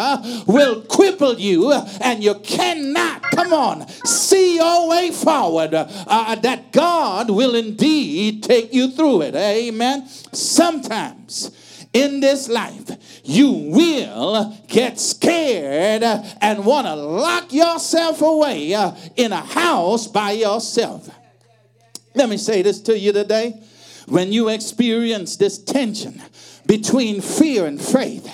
will 0.47 0.83
cripple 0.83 1.39
you 1.39 1.73
and 2.01 2.23
you 2.23 2.35
cannot, 2.37 3.23
come 3.23 3.53
on, 3.53 3.89
see 4.05 4.57
your 4.57 4.89
way 4.89 5.11
forward 5.11 5.75
uh, 5.75 5.87
uh, 6.07 6.35
that 6.37 6.73
God 6.73 7.31
will 7.31 7.55
indeed 7.55 8.43
take 8.43 8.73
you 8.73 8.91
through 8.91 9.23
it. 9.23 9.35
Amen. 9.35 10.07
Sometimes 10.33 11.51
in 11.93 12.21
this 12.21 12.49
life, 12.49 13.21
you 13.25 13.51
will 13.51 14.57
get 14.69 14.99
scared 14.99 16.03
and 16.03 16.65
want 16.65 16.87
to 16.87 16.95
lock 16.95 17.53
yourself 17.53 18.21
away 18.21 18.75
uh, 18.75 18.93
in 19.17 19.33
a 19.33 19.41
house 19.41 20.07
by 20.09 20.33
yourself. 20.33 21.09
Let 22.15 22.29
me 22.29 22.37
say 22.37 22.63
this 22.63 22.81
to 22.83 22.99
you 22.99 23.13
today. 23.13 23.61
When 24.07 24.33
you 24.33 24.49
experience 24.51 25.37
this 25.37 25.59
tension 25.59 26.21
between 26.67 27.21
fear 27.21 27.67
and 27.67 27.81
faith, 27.81 28.29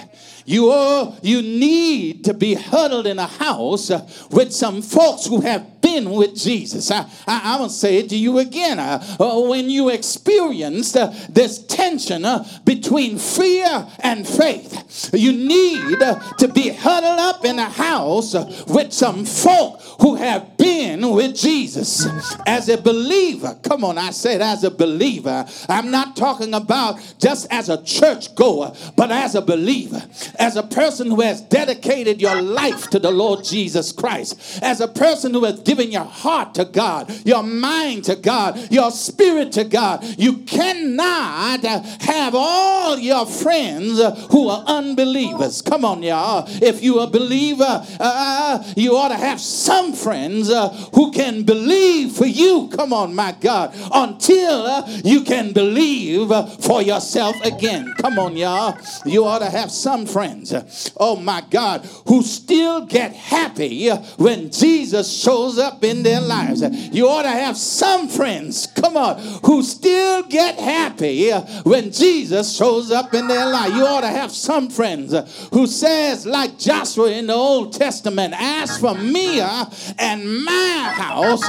you 0.47 0.71
are, 0.71 1.17
you 1.23 1.43
need 1.43 2.25
to 2.25 2.35
be 2.35 2.55
huddled 2.55 3.07
in 3.07 3.19
a 3.19 3.27
house 3.27 3.91
uh, 3.91 4.09
with 4.31 4.53
some 4.53 4.83
folks 4.83 5.27
who 5.27 5.41
have 5.41 5.81
been 5.81 6.11
with 6.11 6.37
Jesus. 6.37 6.91
I, 6.91 7.07
I, 7.27 7.57
I 7.57 7.61
will 7.61 7.69
say 7.69 7.99
it 7.99 8.09
to 8.11 8.17
you 8.17 8.39
again. 8.39 8.79
Uh, 8.79 9.03
uh, 9.19 9.41
when 9.49 9.71
you 9.71 9.89
experienced 9.89 10.97
uh, 10.97 11.13
this 11.29 11.65
tension 11.67 12.25
uh, 12.25 12.47
between 12.65 13.19
fear 13.19 13.87
and 14.01 14.27
faith, 14.27 15.11
you 15.13 15.33
need 15.33 16.03
uh, 16.03 16.19
to 16.35 16.49
be 16.49 16.71
huddled 16.71 17.19
up 17.19 17.45
in 17.45 17.59
a 17.59 17.69
house 17.69 18.35
with 18.67 18.93
some 18.93 19.25
folk 19.25 19.81
who 20.01 20.17
have 20.17 20.57
been 20.57 21.11
with 21.11 21.37
Jesus. 21.37 22.07
As 22.47 22.69
a 22.69 22.81
believer, 22.81 23.59
come 23.63 23.85
on, 23.85 23.99
I 23.99 24.11
said 24.11 24.41
as 24.41 24.65
a 24.65 24.71
believer. 24.71 25.47
I'm 25.69 25.91
not 25.91 26.17
talking 26.17 26.55
about 26.55 27.01
just 27.19 27.47
as 27.51 27.69
a 27.69 27.83
church 27.83 28.35
goer, 28.35 28.75
but 28.97 29.11
as 29.11 29.35
a 29.35 29.43
believer 29.43 30.03
as 30.41 30.57
a 30.57 30.63
person 30.63 31.09
who 31.09 31.21
has 31.21 31.43
dedicated 31.43 32.21
your 32.21 32.41
life 32.41 32.89
to 32.91 32.99
the 32.99 33.11
Lord 33.11 33.45
Jesus 33.45 33.93
Christ, 33.93 34.61
as 34.63 34.81
a 34.81 34.89
person 34.89 35.35
who 35.35 35.45
has 35.45 35.61
given 35.61 35.93
your 35.93 36.05
heart 36.05 36.55
to 36.55 36.65
God, 36.65 37.13
your 37.27 37.43
mind 37.43 38.05
to 38.05 38.17
God, 38.17 38.73
your 38.73 38.91
spirit 38.91 39.53
to 39.53 39.65
God, 39.65 40.03
you 40.19 40.39
cannot 40.39 41.63
have 41.63 42.35
all 42.35 42.99
your 42.99 43.27
friends 43.27 44.01
who 44.31 44.49
are 44.49 44.65
unbelievers. 44.67 45.61
Come 45.61 45.85
on, 45.85 46.03
y'all. 46.03 46.45
If 46.63 46.83
you're 46.83 47.05
a 47.05 47.07
believer, 47.07 47.87
uh, 48.01 48.65
you 48.77 48.97
ought 48.97 49.09
to 49.09 49.17
have 49.17 49.41
some 49.41 49.93
friends 49.93 50.49
uh, 50.49 50.71
who 50.95 51.13
can 51.13 51.43
believe 51.43 52.13
for 52.13 52.27
you. 52.27 52.69
Come 52.73 52.95
on, 52.95 53.15
my 53.15 53.33
God, 53.39 53.75
until 53.93 54.67
uh, 54.67 54.89
you 55.05 55.23
can 55.23 55.53
believe 55.53 56.29
for 56.61 56.81
yourself 56.81 57.37
again. 57.43 57.93
Come 57.99 58.19
on, 58.19 58.39
y'all. 58.39 58.79
You 59.05 59.27
ought 59.27 59.41
to 59.41 59.51
have 59.51 59.71
some 59.71 60.07
friends 60.07 60.20
friends, 60.21 60.93
oh 60.99 61.17
my 61.17 61.43
God, 61.49 61.81
who 62.07 62.23
still 62.23 62.85
get 62.85 63.15
happy 63.15 63.89
when 64.19 64.51
Jesus 64.51 65.11
shows 65.11 65.59
up 65.59 65.83
in 65.83 66.03
their 66.03 66.21
lives. 66.21 66.61
You 66.95 67.09
ought 67.09 67.23
to 67.23 67.31
have 67.31 67.57
some 67.57 68.07
friends, 68.07 68.67
come 68.67 68.99
on, 68.99 69.19
who 69.47 69.63
still 69.63 70.23
get 70.25 70.59
happy 70.59 71.31
when 71.63 71.91
Jesus 71.91 72.55
shows 72.55 72.91
up 72.91 73.15
in 73.15 73.29
their 73.29 73.47
life. 73.47 73.73
You 73.73 73.87
ought 73.87 74.03
to 74.03 74.09
have 74.09 74.31
some 74.31 74.69
friends 74.69 75.15
who 75.55 75.67
says, 75.67 76.27
like 76.27 76.59
Joshua 76.59 77.13
in 77.13 77.29
the 77.29 77.33
Old 77.33 77.73
Testament, 77.73 78.35
as 78.37 78.77
for 78.77 78.95
me 78.95 79.41
and 79.41 80.45
my 80.45 80.93
house, 80.97 81.49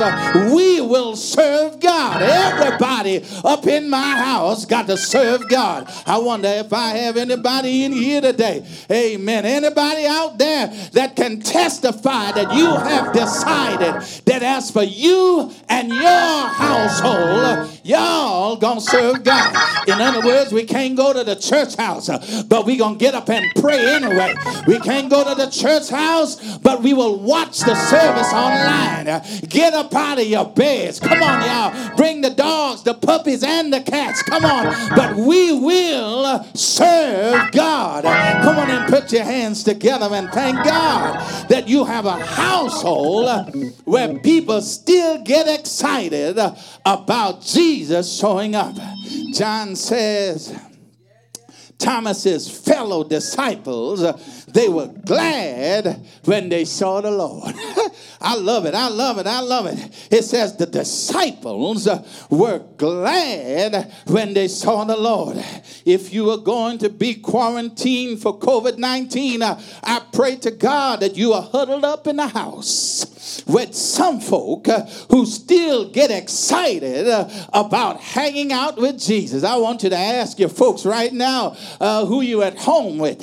we 0.54 0.80
will 0.80 1.18
serve 1.18 1.82
God. 1.82 2.22
Everybody 2.22 3.26
up 3.44 3.68
in 3.68 3.90
my 3.90 4.16
house 4.18 4.64
got 4.64 4.88
to 4.88 4.96
serve 4.96 5.50
God. 5.50 5.92
I 6.06 6.20
wonder 6.20 6.48
if 6.48 6.72
I 6.72 6.92
have 7.00 7.18
anybody 7.18 7.84
in 7.84 7.92
here 7.92 8.22
Amen. 8.92 9.46
Anybody 9.46 10.06
out 10.06 10.38
there 10.38 10.68
that 10.94 11.16
can 11.16 11.40
testify 11.42 12.32
that 12.32 12.54
you 12.54 12.68
have 12.68 13.14
decided 13.14 14.02
that 14.26 14.44
as 14.44 14.72
for 14.72 14.84
you 14.84 15.52
and 15.70 15.90
your 15.90 16.48
household, 16.48 17.80
y'all 17.84 18.56
gonna 18.56 18.82
serve 18.82 19.24
God. 19.24 19.56
In 19.88 20.00
other 20.00 20.26
words, 20.26 20.54
we 20.54 20.64
can't 20.64 20.96
go 20.96 21.12
to 21.12 21.24
the 21.24 21.36
church 21.36 21.76
house, 21.76 22.08
uh, 22.08 22.44
but 22.48 22.66
we 22.66 22.78
gonna 22.78 22.96
get 22.96 23.14
up 23.14 23.30
and 23.30 23.46
pray 23.56 23.96
anyway. 23.96 24.34
We 24.68 24.80
can't 24.80 25.10
go 25.10 25.24
to 25.24 25.36
the 25.36 25.50
church 25.50 25.90
house, 25.90 26.58
but 26.60 26.82
we 26.82 26.94
will 26.94 27.20
watch 27.20 27.60
the 27.60 27.76
service 27.76 28.32
online. 28.34 29.08
Uh, 29.08 29.26
get 29.50 29.74
up 29.74 29.94
out 29.94 30.20
of 30.20 30.26
your 30.26 30.46
beds. 30.46 31.00
Come 31.00 31.22
on, 31.22 31.42
y'all. 31.42 31.96
Bring 31.98 32.22
the 32.22 32.30
dogs, 32.30 32.84
the 32.84 32.94
puppies, 32.94 33.44
and 33.44 33.74
the 33.74 33.82
cats. 33.82 34.24
Come 34.24 34.46
on. 34.46 34.96
But 34.96 35.16
we 35.16 35.52
will 35.60 36.46
serve 36.54 37.52
God. 37.52 38.04
Come 38.04 38.58
on 38.58 38.62
on 38.62 38.70
and 38.70 38.88
put 38.88 39.12
your 39.12 39.24
hands 39.24 39.64
together 39.64 40.08
and 40.12 40.30
thank 40.32 40.56
God 40.64 41.50
that 41.50 41.68
you 41.68 41.84
have 41.86 42.06
a 42.06 42.24
household 42.24 43.54
where 43.86 44.18
people 44.20 44.62
still 44.62 45.22
get 45.24 45.48
excited 45.48 46.38
about 46.86 47.42
Jesus 47.42 47.71
showing 48.20 48.56
up. 48.56 48.76
John 49.34 49.76
says, 49.76 50.54
Thomas's 51.82 52.48
fellow 52.48 53.04
disciples, 53.04 54.02
they 54.46 54.70
were 54.70 54.88
glad 54.88 56.06
when 56.26 56.50
they 56.50 56.64
saw 56.64 57.02
the 57.02 57.10
Lord. 57.10 57.56
I 58.22 58.36
love 58.36 58.66
it. 58.68 58.76
I 58.76 58.88
love 58.90 59.18
it. 59.18 59.26
I 59.26 59.40
love 59.40 59.66
it. 59.66 59.80
It 60.12 60.24
says 60.24 60.56
the 60.56 60.68
disciples 60.68 61.90
were 62.30 62.60
glad 62.78 63.92
when 64.06 64.36
they 64.36 64.48
saw 64.48 64.84
the 64.84 64.96
Lord. 64.96 65.44
If 65.84 66.14
you 66.14 66.30
are 66.30 66.38
going 66.38 66.78
to 66.80 66.90
be 66.90 67.16
quarantined 67.16 68.22
for 68.22 68.38
COVID 68.38 68.78
19, 68.78 69.42
I 69.42 70.02
pray 70.14 70.36
to 70.38 70.52
God 70.52 71.00
that 71.00 71.16
you 71.16 71.34
are 71.34 71.42
huddled 71.42 71.84
up 71.84 72.06
in 72.06 72.18
the 72.18 72.28
house 72.28 73.21
with 73.48 73.74
some 73.76 74.20
folk 74.20 74.68
who 75.10 75.26
still 75.26 75.90
get 75.90 76.12
excited 76.12 77.08
about 77.54 78.00
hanging 78.00 78.52
out 78.52 78.78
with 78.78 79.00
Jesus. 79.00 79.44
I 79.44 79.58
want 79.58 79.84
you 79.84 79.90
to 79.90 79.98
ask 79.98 80.40
your 80.40 80.50
folks 80.50 80.86
right 80.86 81.12
now 81.12 81.56
uh, 81.80 82.06
who 82.06 82.22
you 82.22 82.42
at 82.42 82.58
home 82.58 82.98
with? 82.98 83.20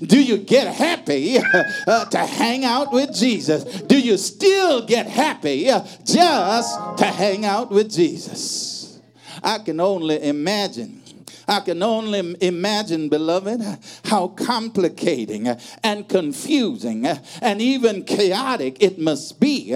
Do 0.06 0.22
you 0.22 0.38
get 0.38 0.74
happy 0.74 1.38
uh, 1.86 2.04
to 2.06 2.18
hang 2.18 2.64
out 2.64 2.92
with 2.92 3.14
Jesus? 3.14 3.64
Do 3.64 3.98
you 3.98 4.16
still 4.16 4.86
get 4.86 5.06
happy 5.06 5.64
just 6.04 6.98
to 6.98 7.04
hang 7.04 7.44
out 7.44 7.70
with 7.70 7.90
Jesus? 7.90 9.00
I 9.42 9.58
can 9.58 9.80
only 9.80 10.22
imagine 10.22 11.01
I 11.48 11.60
can 11.60 11.82
only 11.82 12.36
imagine, 12.40 13.08
beloved, 13.08 13.60
how 14.04 14.28
complicating 14.28 15.48
and 15.82 16.08
confusing 16.08 17.06
and 17.40 17.60
even 17.60 18.04
chaotic 18.04 18.82
it 18.82 18.98
must 18.98 19.40
be 19.40 19.70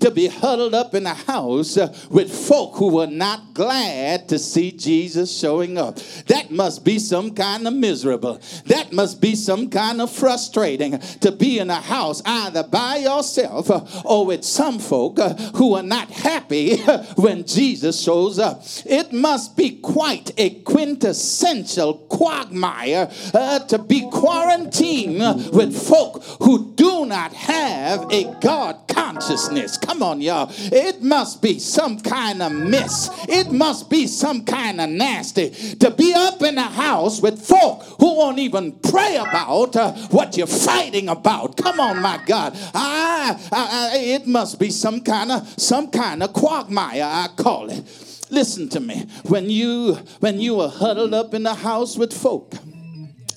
to 0.00 0.10
be 0.12 0.28
huddled 0.28 0.74
up 0.74 0.94
in 0.94 1.06
a 1.06 1.14
house 1.14 1.78
with 2.10 2.32
folk 2.32 2.76
who 2.76 2.88
were 2.88 3.06
not 3.06 3.54
glad 3.54 4.28
to 4.28 4.38
see 4.38 4.72
Jesus 4.72 5.36
showing 5.36 5.78
up. 5.78 5.96
That 6.26 6.50
must 6.50 6.84
be 6.84 6.98
some 6.98 7.34
kind 7.34 7.66
of 7.66 7.74
miserable. 7.74 8.40
That 8.66 8.92
must 8.92 9.20
be 9.20 9.34
some 9.34 9.70
kind 9.70 10.00
of 10.00 10.10
frustrating 10.10 10.98
to 11.20 11.32
be 11.32 11.58
in 11.58 11.70
a 11.70 11.80
house 11.80 12.22
either 12.24 12.62
by 12.62 12.96
yourself 12.96 13.70
or 14.04 14.26
with 14.26 14.44
some 14.44 14.78
folk 14.78 15.18
who 15.56 15.74
are 15.74 15.82
not 15.82 16.10
happy 16.10 16.76
when 17.16 17.44
Jesus 17.44 18.02
shows 18.02 18.38
up. 18.38 18.62
It 18.84 19.12
must 19.12 19.56
be 19.56 19.78
quite 19.78 20.32
a 20.36 20.50
quintessential 20.50 21.05
quintessential 21.06 21.94
quagmire 22.08 23.08
uh, 23.32 23.60
to 23.60 23.78
be 23.78 24.08
quarantined 24.10 25.52
with 25.52 25.76
folk 25.76 26.22
who 26.40 26.72
do 26.74 27.06
not 27.06 27.32
have 27.32 28.10
a 28.10 28.24
God 28.40 28.88
consciousness. 28.88 29.78
Come 29.78 30.02
on, 30.02 30.20
y'all. 30.20 30.50
It 30.50 31.02
must 31.02 31.40
be 31.42 31.60
some 31.60 32.00
kind 32.00 32.42
of 32.42 32.50
mess. 32.50 33.08
It 33.28 33.52
must 33.52 33.88
be 33.88 34.08
some 34.08 34.44
kind 34.44 34.80
of 34.80 34.90
nasty 34.90 35.50
to 35.76 35.90
be 35.92 36.12
up 36.12 36.42
in 36.42 36.58
a 36.58 36.62
house 36.62 37.22
with 37.22 37.40
folk 37.40 37.84
who 38.00 38.16
won't 38.16 38.40
even 38.40 38.72
pray 38.72 39.16
about 39.16 39.76
uh, 39.76 39.92
what 40.08 40.36
you're 40.36 40.48
fighting 40.48 41.08
about. 41.08 41.56
Come 41.56 41.78
on, 41.78 42.02
my 42.02 42.20
God. 42.26 42.52
I, 42.74 43.38
I, 43.52 43.90
I, 43.92 43.98
it 43.98 44.26
must 44.26 44.58
be 44.58 44.70
some 44.70 45.02
kind 45.02 45.30
of 45.30 45.48
some 45.56 45.90
kind 45.90 46.22
of 46.22 46.32
quagmire. 46.32 47.04
I 47.04 47.28
call 47.36 47.70
it. 47.70 48.15
Listen 48.30 48.68
to 48.70 48.80
me. 48.80 49.06
When 49.24 49.50
you 49.50 49.94
when 50.20 50.40
you 50.40 50.60
are 50.60 50.68
huddled 50.68 51.14
up 51.14 51.34
in 51.34 51.44
the 51.44 51.54
house 51.54 51.96
with 51.96 52.12
folk, 52.12 52.54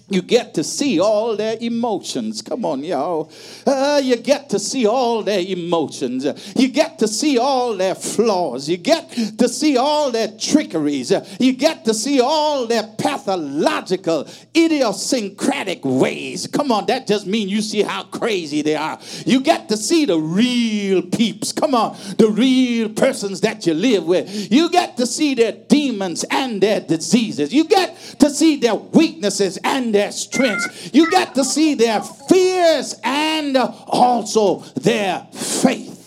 you 0.10 0.22
get 0.22 0.54
to 0.56 0.64
see 0.64 1.00
all 1.00 1.36
their 1.36 1.58
emotions. 1.60 2.42
Come 2.42 2.66
on, 2.66 2.84
y'all. 2.84 3.32
Uh, 3.66 4.02
you 4.04 4.16
get 4.18 4.50
to 4.50 4.60
see 4.60 4.86
all 4.86 5.24
their 5.24 5.40
emotions. 5.40 6.26
You 6.56 6.70
get 6.70 7.00
to 7.00 7.08
see 7.08 7.38
all 7.38 7.76
their 7.76 7.96
flaws. 7.96 8.70
You 8.70 8.78
get 8.78 9.10
to 9.38 9.48
see 9.48 9.78
all 9.78 10.12
their 10.12 10.30
trickeries. 10.30 11.12
You 11.40 11.54
get 11.54 11.86
to 11.86 11.94
see 11.94 12.20
all 12.22 12.66
their 12.66 12.84
pathological, 12.98 14.28
idiosyncratic 14.56 15.84
ways. 15.84 16.48
Come 16.48 16.72
on, 16.72 16.86
that 16.88 17.08
just 17.08 17.28
means 17.28 17.52
you 17.52 17.62
see 17.62 17.82
how 17.82 18.04
crazy 18.04 18.62
they 18.62 18.76
are. 18.76 19.00
You 19.26 19.42
get 19.42 19.70
to 19.70 19.78
see 19.78 20.06
the 20.06 20.18
real 20.18 21.02
peeps. 21.02 21.52
Come 21.52 21.76
on, 21.76 21.98
the 22.18 22.30
real 22.30 22.90
persons 22.90 23.42
that 23.42 23.66
you 23.66 23.74
live 23.74 24.06
with. 24.06 24.52
You 24.52 24.70
get 24.70 24.98
to 24.98 25.06
see 25.06 25.36
their 25.36 25.52
demons 25.52 26.26
and 26.30 26.62
their 26.62 26.80
diseases. 26.80 27.54
You 27.54 27.66
get 27.66 27.96
to 28.20 28.30
see 28.30 28.56
their 28.58 28.76
weaknesses 28.76 29.58
and 29.64 29.94
their 29.94 29.99
strengths. 30.12 30.94
You 30.94 31.10
got 31.12 31.36
to 31.36 31.44
see 31.44 31.74
their 31.76 32.02
fears 32.02 32.96
and 33.04 33.58
also 33.58 34.60
their 34.76 35.28
faith. 35.32 35.99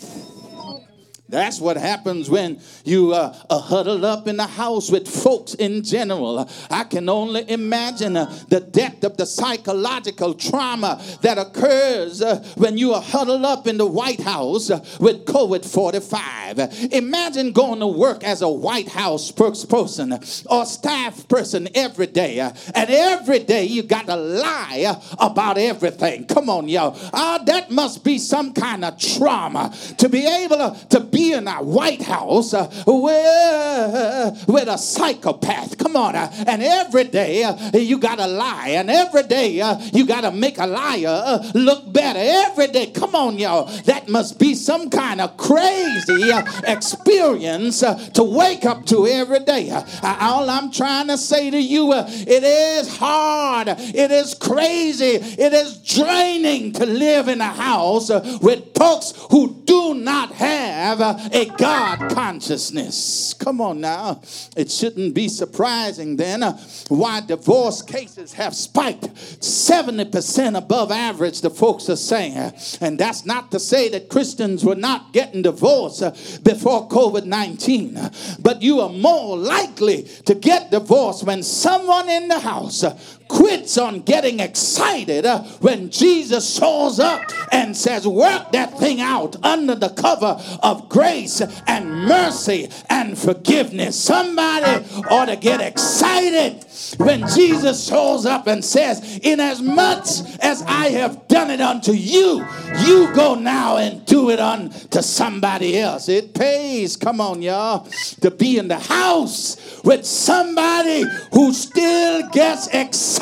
That's 1.33 1.59
what 1.59 1.77
happens 1.77 2.29
when 2.29 2.59
you 2.83 3.13
uh, 3.13 3.35
are 3.49 3.59
huddled 3.59 4.05
up 4.05 4.27
in 4.27 4.37
the 4.37 4.45
house 4.45 4.91
with 4.91 5.07
folks 5.07 5.55
in 5.55 5.83
general. 5.83 6.47
I 6.69 6.83
can 6.83 7.09
only 7.09 7.49
imagine 7.49 8.15
uh, 8.15 8.31
the 8.49 8.59
depth 8.59 9.03
of 9.03 9.17
the 9.17 9.25
psychological 9.25 10.35
trauma 10.35 11.01
that 11.21 11.39
occurs 11.39 12.21
uh, 12.21 12.43
when 12.55 12.77
you 12.77 12.93
are 12.93 13.01
huddled 13.01 13.45
up 13.45 13.65
in 13.65 13.77
the 13.77 13.85
White 13.85 14.21
House 14.21 14.69
uh, 14.69 14.85
with 14.99 15.25
COVID 15.25 15.65
45. 15.65 16.93
Imagine 16.93 17.51
going 17.51 17.79
to 17.79 17.87
work 17.87 18.23
as 18.23 18.43
a 18.43 18.49
White 18.49 18.89
House 18.89 19.31
person 19.31 20.13
or 20.49 20.65
staff 20.65 21.27
person 21.27 21.67
every 21.73 22.07
day, 22.07 22.39
uh, 22.41 22.51
and 22.75 22.89
every 22.91 23.39
day 23.39 23.65
you 23.65 23.81
got 23.81 24.05
to 24.05 24.15
lie 24.15 24.95
about 25.17 25.57
everything. 25.57 26.25
Come 26.25 26.49
on, 26.49 26.69
y'all. 26.69 26.95
Ah, 27.11 27.41
that 27.45 27.71
must 27.71 28.03
be 28.03 28.19
some 28.19 28.53
kind 28.53 28.85
of 28.85 28.99
trauma 28.99 29.73
to 29.97 30.09
be 30.09 30.27
able 30.27 30.57
to, 30.57 30.87
to 30.89 30.99
in 31.31 31.47
a 31.47 31.63
White 31.63 32.01
House 32.01 32.53
uh, 32.53 32.69
with, 32.85 34.47
with 34.47 34.67
a 34.67 34.77
psychopath. 34.77 35.77
Come 35.77 35.95
on. 35.95 36.15
Uh, 36.15 36.31
and 36.47 36.61
every 36.61 37.05
day 37.05 37.43
uh, 37.43 37.55
you 37.73 37.99
got 37.99 38.17
to 38.17 38.27
lie. 38.27 38.69
And 38.69 38.89
every 38.89 39.23
day 39.23 39.61
uh, 39.61 39.79
you 39.93 40.05
got 40.05 40.21
to 40.21 40.31
make 40.31 40.57
a 40.57 40.67
liar 40.67 41.07
uh, 41.07 41.51
look 41.53 41.91
better. 41.91 42.19
Every 42.19 42.67
day. 42.67 42.87
Come 42.87 43.15
on, 43.15 43.37
y'all. 43.39 43.65
That 43.83 44.09
must 44.09 44.39
be 44.39 44.55
some 44.55 44.89
kind 44.89 45.21
of 45.21 45.37
crazy 45.37 46.31
uh, 46.31 46.43
experience 46.65 47.79
to 47.79 48.23
wake 48.23 48.65
up 48.65 48.85
to 48.87 49.07
every 49.07 49.39
day. 49.39 49.71
all 50.03 50.49
I'm 50.49 50.71
trying 50.71 51.07
to 51.07 51.17
say 51.17 51.49
to 51.49 51.59
you, 51.59 51.93
it 51.93 52.43
is 52.43 52.97
hard. 52.97 53.67
It 53.69 54.11
is 54.11 54.33
crazy. 54.33 55.05
It 55.05 55.53
is 55.53 55.77
draining 55.77 56.73
to 56.73 56.85
live 56.85 57.27
in 57.27 57.41
a 57.41 57.45
house 57.45 58.09
with 58.41 58.75
folks 58.75 59.13
who 59.29 59.61
do 59.65 59.93
not 59.93 60.31
have 60.31 60.99
a 61.33 61.45
God 61.57 62.11
consciousness. 62.11 63.33
Come 63.33 63.61
on 63.61 63.81
now. 63.81 64.21
It 64.55 64.71
shouldn't 64.71 65.13
be 65.13 65.27
surprising 65.27 66.15
then 66.15 66.43
uh, 66.43 66.57
why 66.89 67.21
divorce 67.21 67.81
cases 67.81 68.33
have 68.33 68.55
spiked 68.55 69.03
70% 69.13 70.57
above 70.57 70.91
average, 70.91 71.41
the 71.41 71.49
folks 71.49 71.89
are 71.89 71.95
saying. 71.95 72.53
And 72.81 72.99
that's 72.99 73.25
not 73.25 73.51
to 73.51 73.59
say 73.59 73.89
that 73.89 74.09
Christians 74.09 74.63
were 74.63 74.75
not 74.75 75.13
getting 75.13 75.41
divorced 75.41 76.01
uh, 76.01 76.11
before 76.43 76.87
COVID 76.89 77.25
19, 77.25 78.11
but 78.39 78.61
you 78.61 78.79
are 78.81 78.89
more 78.89 79.37
likely 79.37 80.03
to 80.25 80.35
get 80.35 80.71
divorced 80.71 81.25
when 81.25 81.43
someone 81.43 82.09
in 82.09 82.27
the 82.27 82.39
house 82.39 82.83
quits 83.27 83.77
on 83.77 84.01
getting 84.01 84.39
excited 84.39 85.25
uh, 85.25 85.43
when 85.59 85.89
Jesus 85.89 86.55
shows 86.55 86.99
up 86.99 87.21
and 87.51 87.75
says, 87.75 88.07
Work 88.07 88.51
that 88.51 88.77
thing 88.79 89.01
out 89.01 89.35
under 89.43 89.75
the 89.75 89.89
cover 89.89 90.41
of 90.61 90.89
grace 90.89 91.41
and 91.67 91.89
mercy 92.05 92.69
and 92.89 93.17
forgiveness. 93.17 93.99
Somebody 93.99 94.85
ought 95.09 95.25
to 95.25 95.35
get 95.35 95.61
excited 95.61 96.65
when 96.97 97.27
Jesus 97.27 97.87
shows 97.87 98.25
up 98.25 98.47
and 98.47 98.63
says, 98.63 99.19
Inasmuch 99.19 99.53
as 99.53 99.61
much 99.61 100.39
as 100.39 100.61
I 100.63 100.89
have 100.89 101.27
done 101.27 101.51
it 101.51 101.61
unto 101.61 101.91
you, 101.91 102.45
you 102.85 103.13
go 103.13 103.35
now 103.35 103.77
and 103.77 104.05
do 104.05 104.29
it 104.29 104.39
unto 104.39 105.01
somebody 105.01 105.77
else. 105.77 106.09
It 106.09 106.33
pays, 106.33 106.97
come 106.97 107.21
on, 107.21 107.41
y'all, 107.41 107.87
to 108.21 108.31
be 108.31 108.57
in 108.57 108.67
the 108.67 108.79
house 108.79 109.81
with 109.83 110.05
somebody 110.05 111.03
who 111.31 111.53
still 111.53 112.29
gets 112.29 112.67
excited 112.67 113.12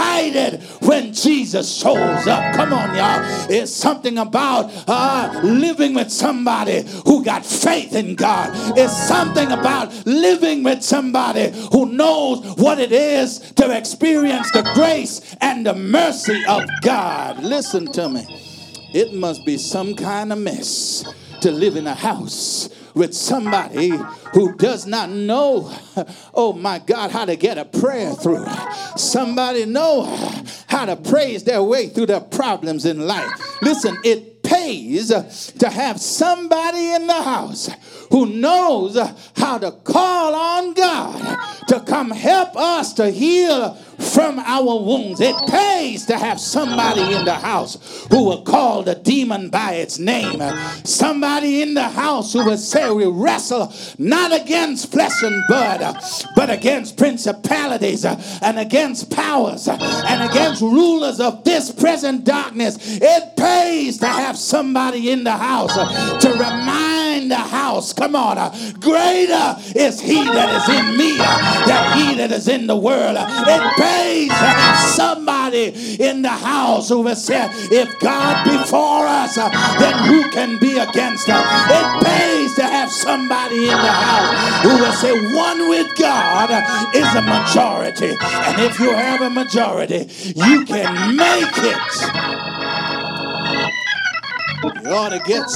when 0.82 1.14
Jesus 1.14 1.74
shows 1.74 2.28
up. 2.28 2.56
Come 2.56 2.74
on, 2.74 2.96
y'all. 2.96 3.50
It's 3.50 3.72
something 3.72 4.18
about 4.18 4.72
uh, 4.88 5.42
living 5.44 5.94
with 5.94 6.12
somebody 6.12 6.84
who 7.06 7.24
got 7.24 7.46
faith 7.46 7.96
in 7.96 8.16
God. 8.16 8.50
It's 8.78 8.96
something 9.08 9.52
about 9.52 10.06
living 10.06 10.64
with 10.64 10.84
somebody 10.84 11.52
who 11.72 11.88
knows 11.88 12.56
what 12.58 12.80
it 12.80 12.92
is 12.92 13.40
to 13.54 13.76
experience 13.76 14.52
the 14.52 14.64
grace 14.74 15.36
and 15.42 15.66
the 15.66 15.74
mercy 15.74 16.42
of 16.48 16.64
God. 16.82 17.44
Listen 17.44 17.92
to 17.94 18.10
me. 18.10 18.26
It 18.94 19.14
must 19.14 19.46
be 19.46 19.58
some 19.58 19.96
kind 19.96 20.34
of 20.34 20.40
mess 20.40 21.06
to 21.42 21.52
live 21.52 21.76
in 21.76 21.88
a 21.88 21.96
house 21.96 22.70
with 22.94 23.14
somebody 23.14 23.94
who 24.34 24.56
does 24.56 24.86
not 24.86 25.10
know, 25.10 25.74
oh 26.34 26.54
my 26.54 26.80
God, 26.80 27.12
how 27.12 27.26
to 27.26 27.36
get 27.36 27.58
a 27.58 27.66
prayer 27.66 28.14
through. 28.14 28.46
Somebody 28.96 29.66
know 29.66 30.04
how 30.68 30.86
to 30.86 30.96
praise 30.96 31.44
their 31.44 31.64
way 31.64 31.90
through 31.90 32.08
their 32.08 32.22
problems 32.22 32.86
in 32.86 33.08
life. 33.08 33.30
Listen, 33.62 33.98
it 34.04 34.44
pays 34.44 35.08
to 35.60 35.70
have 35.70 36.00
somebody 36.00 36.92
in 36.92 37.08
the 37.08 37.22
house 37.22 37.70
who 38.12 38.26
knows 38.26 38.98
how 39.36 39.58
to 39.58 39.72
call 39.72 40.36
on 40.36 40.74
God 40.74 41.38
to 41.68 41.80
come 41.80 42.12
help 42.12 42.58
us 42.58 42.94
to 42.96 43.10
heal 43.10 43.78
from 44.02 44.40
our 44.40 44.80
wounds. 44.80 45.22
It 45.22 45.36
oh. 45.38 45.48
pays 45.48 46.06
to 46.08 46.18
have 46.18 46.40
somebody 46.40 47.14
in 47.14 47.26
the 47.26 47.34
house 47.34 48.06
who 48.10 48.24
will 48.26 48.44
call 48.44 48.84
the 48.84 48.96
demon 48.96 49.50
by 49.50 49.74
its 49.74 50.00
name. 50.00 50.42
Somebody 50.84 51.62
in 51.62 51.74
the 51.74 51.88
house 51.88 52.34
who 52.34 52.46
will 52.46 52.58
say, 52.58 52.92
We 52.92 53.06
wrestle 53.06 53.74
not 53.98 54.34
against 54.34 54.92
flesh 54.92 55.24
and 55.24 55.44
blood, 55.48 55.98
but 56.36 56.50
against 56.50 56.98
principalities 56.98 58.06
and 58.06 58.60
against 58.60 59.10
powers 59.12 59.68
and 59.68 60.30
against 60.30 60.62
rulers 60.62 61.20
of 61.20 61.44
this 61.44 61.72
present 61.72 62.24
darkness. 62.24 62.78
It 63.02 63.38
pays 63.38 63.98
to 64.00 64.08
have 64.08 64.38
somebody 64.38 65.12
in 65.12 65.24
the 65.24 65.32
house 65.38 65.74
to 66.22 66.32
remind 66.32 66.71
the 67.32 67.36
house. 67.36 67.94
Come 67.94 68.16
on. 68.16 68.38
Uh, 68.38 68.52
greater 68.80 69.56
is 69.74 70.00
he 70.00 70.24
that 70.24 70.50
is 70.60 70.68
in 70.70 70.98
me 70.98 71.18
uh, 71.18 71.66
than 71.66 71.84
he 71.98 72.16
that 72.18 72.32
is 72.32 72.48
in 72.48 72.68
the 72.68 72.76
world. 72.76 73.18
It 73.18 73.64
pays 73.80 74.32
have 74.32 74.90
somebody 74.90 75.74
in 76.00 76.22
the 76.22 76.30
house 76.30 76.90
who 76.90 77.06
has 77.08 77.24
said, 77.24 77.50
if 77.72 77.88
God 78.00 78.44
before 78.44 79.08
us, 79.08 79.36
then 79.36 79.96
who 80.08 80.30
can 80.32 80.60
be 80.60 80.78
against 80.78 81.30
us? 81.30 81.46
It 81.72 82.04
pays 82.06 82.56
to 82.56 82.64
have 82.64 82.92
somebody 82.92 83.64
in 83.64 83.78
the 83.78 83.96
house 84.06 84.64
who 84.64 84.78
will 84.78 84.94
say, 84.94 85.14
one 85.36 85.70
with 85.70 85.96
God 85.98 86.50
is 86.94 87.08
a 87.16 87.22
majority. 87.22 88.18
And 88.22 88.62
if 88.62 88.80
you 88.80 88.94
have 88.94 89.22
a 89.22 89.30
majority, 89.30 90.08
you 90.36 90.66
can 90.66 91.16
make 91.16 91.58
it. 91.58 91.92
You 94.84 94.92
ought 94.92 95.10
to 95.10 95.20
get 95.20 95.48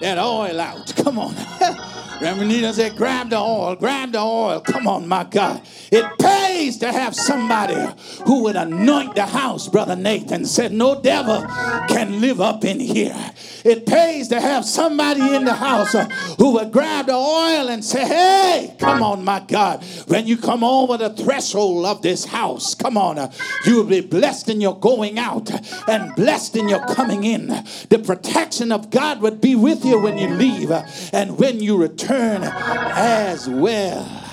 that 0.00 0.18
oil 0.18 0.60
out. 0.60 0.94
Come 0.96 1.18
on. 1.18 1.34
Reverend 2.20 2.48
Nita 2.48 2.72
said, 2.72 2.96
grab 2.96 3.30
the 3.30 3.38
oil, 3.38 3.76
grab 3.76 4.12
the 4.12 4.20
oil. 4.20 4.60
Come 4.60 4.88
on, 4.88 5.06
my 5.06 5.24
God. 5.24 5.62
It 5.92 6.04
pays 6.18 6.47
to 6.58 6.90
have 6.90 7.14
somebody 7.14 7.76
who 8.24 8.42
would 8.42 8.56
anoint 8.56 9.14
the 9.14 9.26
house, 9.26 9.68
Brother 9.68 9.94
Nathan 9.94 10.44
said, 10.44 10.72
no 10.72 11.00
devil 11.00 11.40
can 11.88 12.20
live 12.20 12.40
up 12.40 12.64
in 12.64 12.80
here. 12.80 13.16
It 13.64 13.86
pays 13.86 14.28
to 14.28 14.40
have 14.40 14.64
somebody 14.64 15.34
in 15.34 15.44
the 15.44 15.54
house 15.54 15.94
uh, 15.94 16.04
who 16.38 16.54
would 16.54 16.72
grab 16.72 17.06
the 17.06 17.14
oil 17.14 17.68
and 17.68 17.84
say, 17.84 18.06
Hey, 18.06 18.74
come 18.78 19.02
on, 19.02 19.24
my 19.24 19.40
God. 19.40 19.84
When 20.06 20.26
you 20.26 20.36
come 20.36 20.64
over 20.64 20.96
the 20.96 21.10
threshold 21.10 21.84
of 21.86 22.02
this 22.02 22.24
house, 22.24 22.74
come 22.74 22.96
on, 22.96 23.18
uh, 23.18 23.32
you 23.66 23.76
will 23.76 23.84
be 23.84 24.00
blessed 24.00 24.48
in 24.48 24.60
your 24.60 24.78
going 24.78 25.18
out 25.18 25.50
and 25.88 26.14
blessed 26.14 26.56
in 26.56 26.68
your 26.68 26.84
coming 26.86 27.24
in. 27.24 27.48
The 27.90 28.02
protection 28.04 28.72
of 28.72 28.90
God 28.90 29.20
would 29.20 29.40
be 29.40 29.54
with 29.54 29.84
you 29.84 30.00
when 30.00 30.18
you 30.18 30.28
leave 30.28 30.70
uh, 30.70 30.84
and 31.12 31.38
when 31.38 31.60
you 31.60 31.76
return 31.76 32.44
as 32.44 33.48
well. 33.48 34.27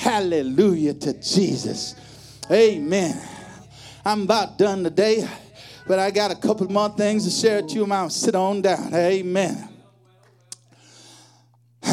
Hallelujah 0.00 0.94
to 0.94 1.12
Jesus. 1.20 1.94
Amen. 2.50 3.20
I'm 4.02 4.22
about 4.22 4.56
done 4.56 4.82
today. 4.82 5.28
But 5.86 5.98
I 5.98 6.10
got 6.10 6.30
a 6.30 6.36
couple 6.36 6.72
more 6.72 6.88
things 6.88 7.24
to 7.24 7.30
share 7.30 7.60
with 7.60 7.74
you. 7.74 7.82
I'm 7.84 8.08
to 8.08 8.14
sit 8.14 8.34
on 8.34 8.62
down. 8.62 8.94
Amen. 8.94 9.68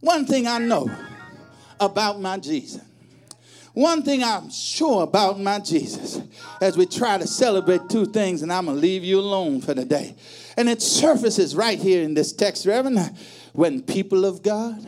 One 0.00 0.26
thing 0.26 0.48
I 0.48 0.58
know 0.58 0.90
about 1.78 2.20
my 2.20 2.36
Jesus. 2.36 2.82
One 3.72 4.02
thing 4.02 4.24
I'm 4.24 4.50
sure 4.50 5.04
about 5.04 5.38
my 5.38 5.60
Jesus 5.60 6.20
as 6.60 6.76
we 6.76 6.84
try 6.84 7.16
to 7.16 7.28
celebrate 7.28 7.88
two 7.88 8.06
things, 8.06 8.42
and 8.42 8.52
I'm 8.52 8.64
going 8.64 8.76
to 8.76 8.82
leave 8.82 9.04
you 9.04 9.20
alone 9.20 9.60
for 9.60 9.72
the 9.72 9.84
day. 9.84 10.16
And 10.56 10.68
it 10.68 10.82
surfaces 10.82 11.54
right 11.54 11.78
here 11.78 12.02
in 12.02 12.14
this 12.14 12.32
text, 12.32 12.66
Reverend, 12.66 13.16
when 13.52 13.82
people 13.82 14.24
of 14.24 14.42
God 14.42 14.84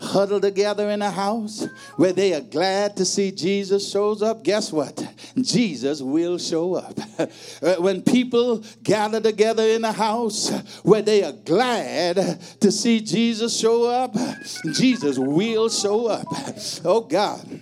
huddle 0.00 0.40
together 0.40 0.90
in 0.90 1.02
a 1.02 1.10
house 1.10 1.66
where 1.96 2.12
they 2.12 2.32
are 2.34 2.40
glad 2.40 2.96
to 2.96 3.04
see 3.04 3.30
Jesus 3.30 3.90
shows 3.90 4.22
up, 4.22 4.42
guess 4.44 4.72
what? 4.72 5.06
Jesus 5.40 6.00
will 6.00 6.38
show 6.38 6.74
up. 6.74 6.98
Uh, 7.60 7.74
when 7.76 8.00
people 8.00 8.62
gather 8.84 9.20
together 9.20 9.64
in 9.64 9.84
a 9.84 9.90
house 9.90 10.50
where 10.84 11.02
they 11.02 11.24
are 11.24 11.32
glad 11.32 12.16
to 12.60 12.70
see 12.70 13.00
Jesus 13.00 13.58
show 13.58 13.84
up, 13.84 14.14
Jesus 14.72 15.18
will 15.18 15.68
show 15.68 16.06
up. 16.06 16.26
Oh 16.84 17.00
God 17.00 17.60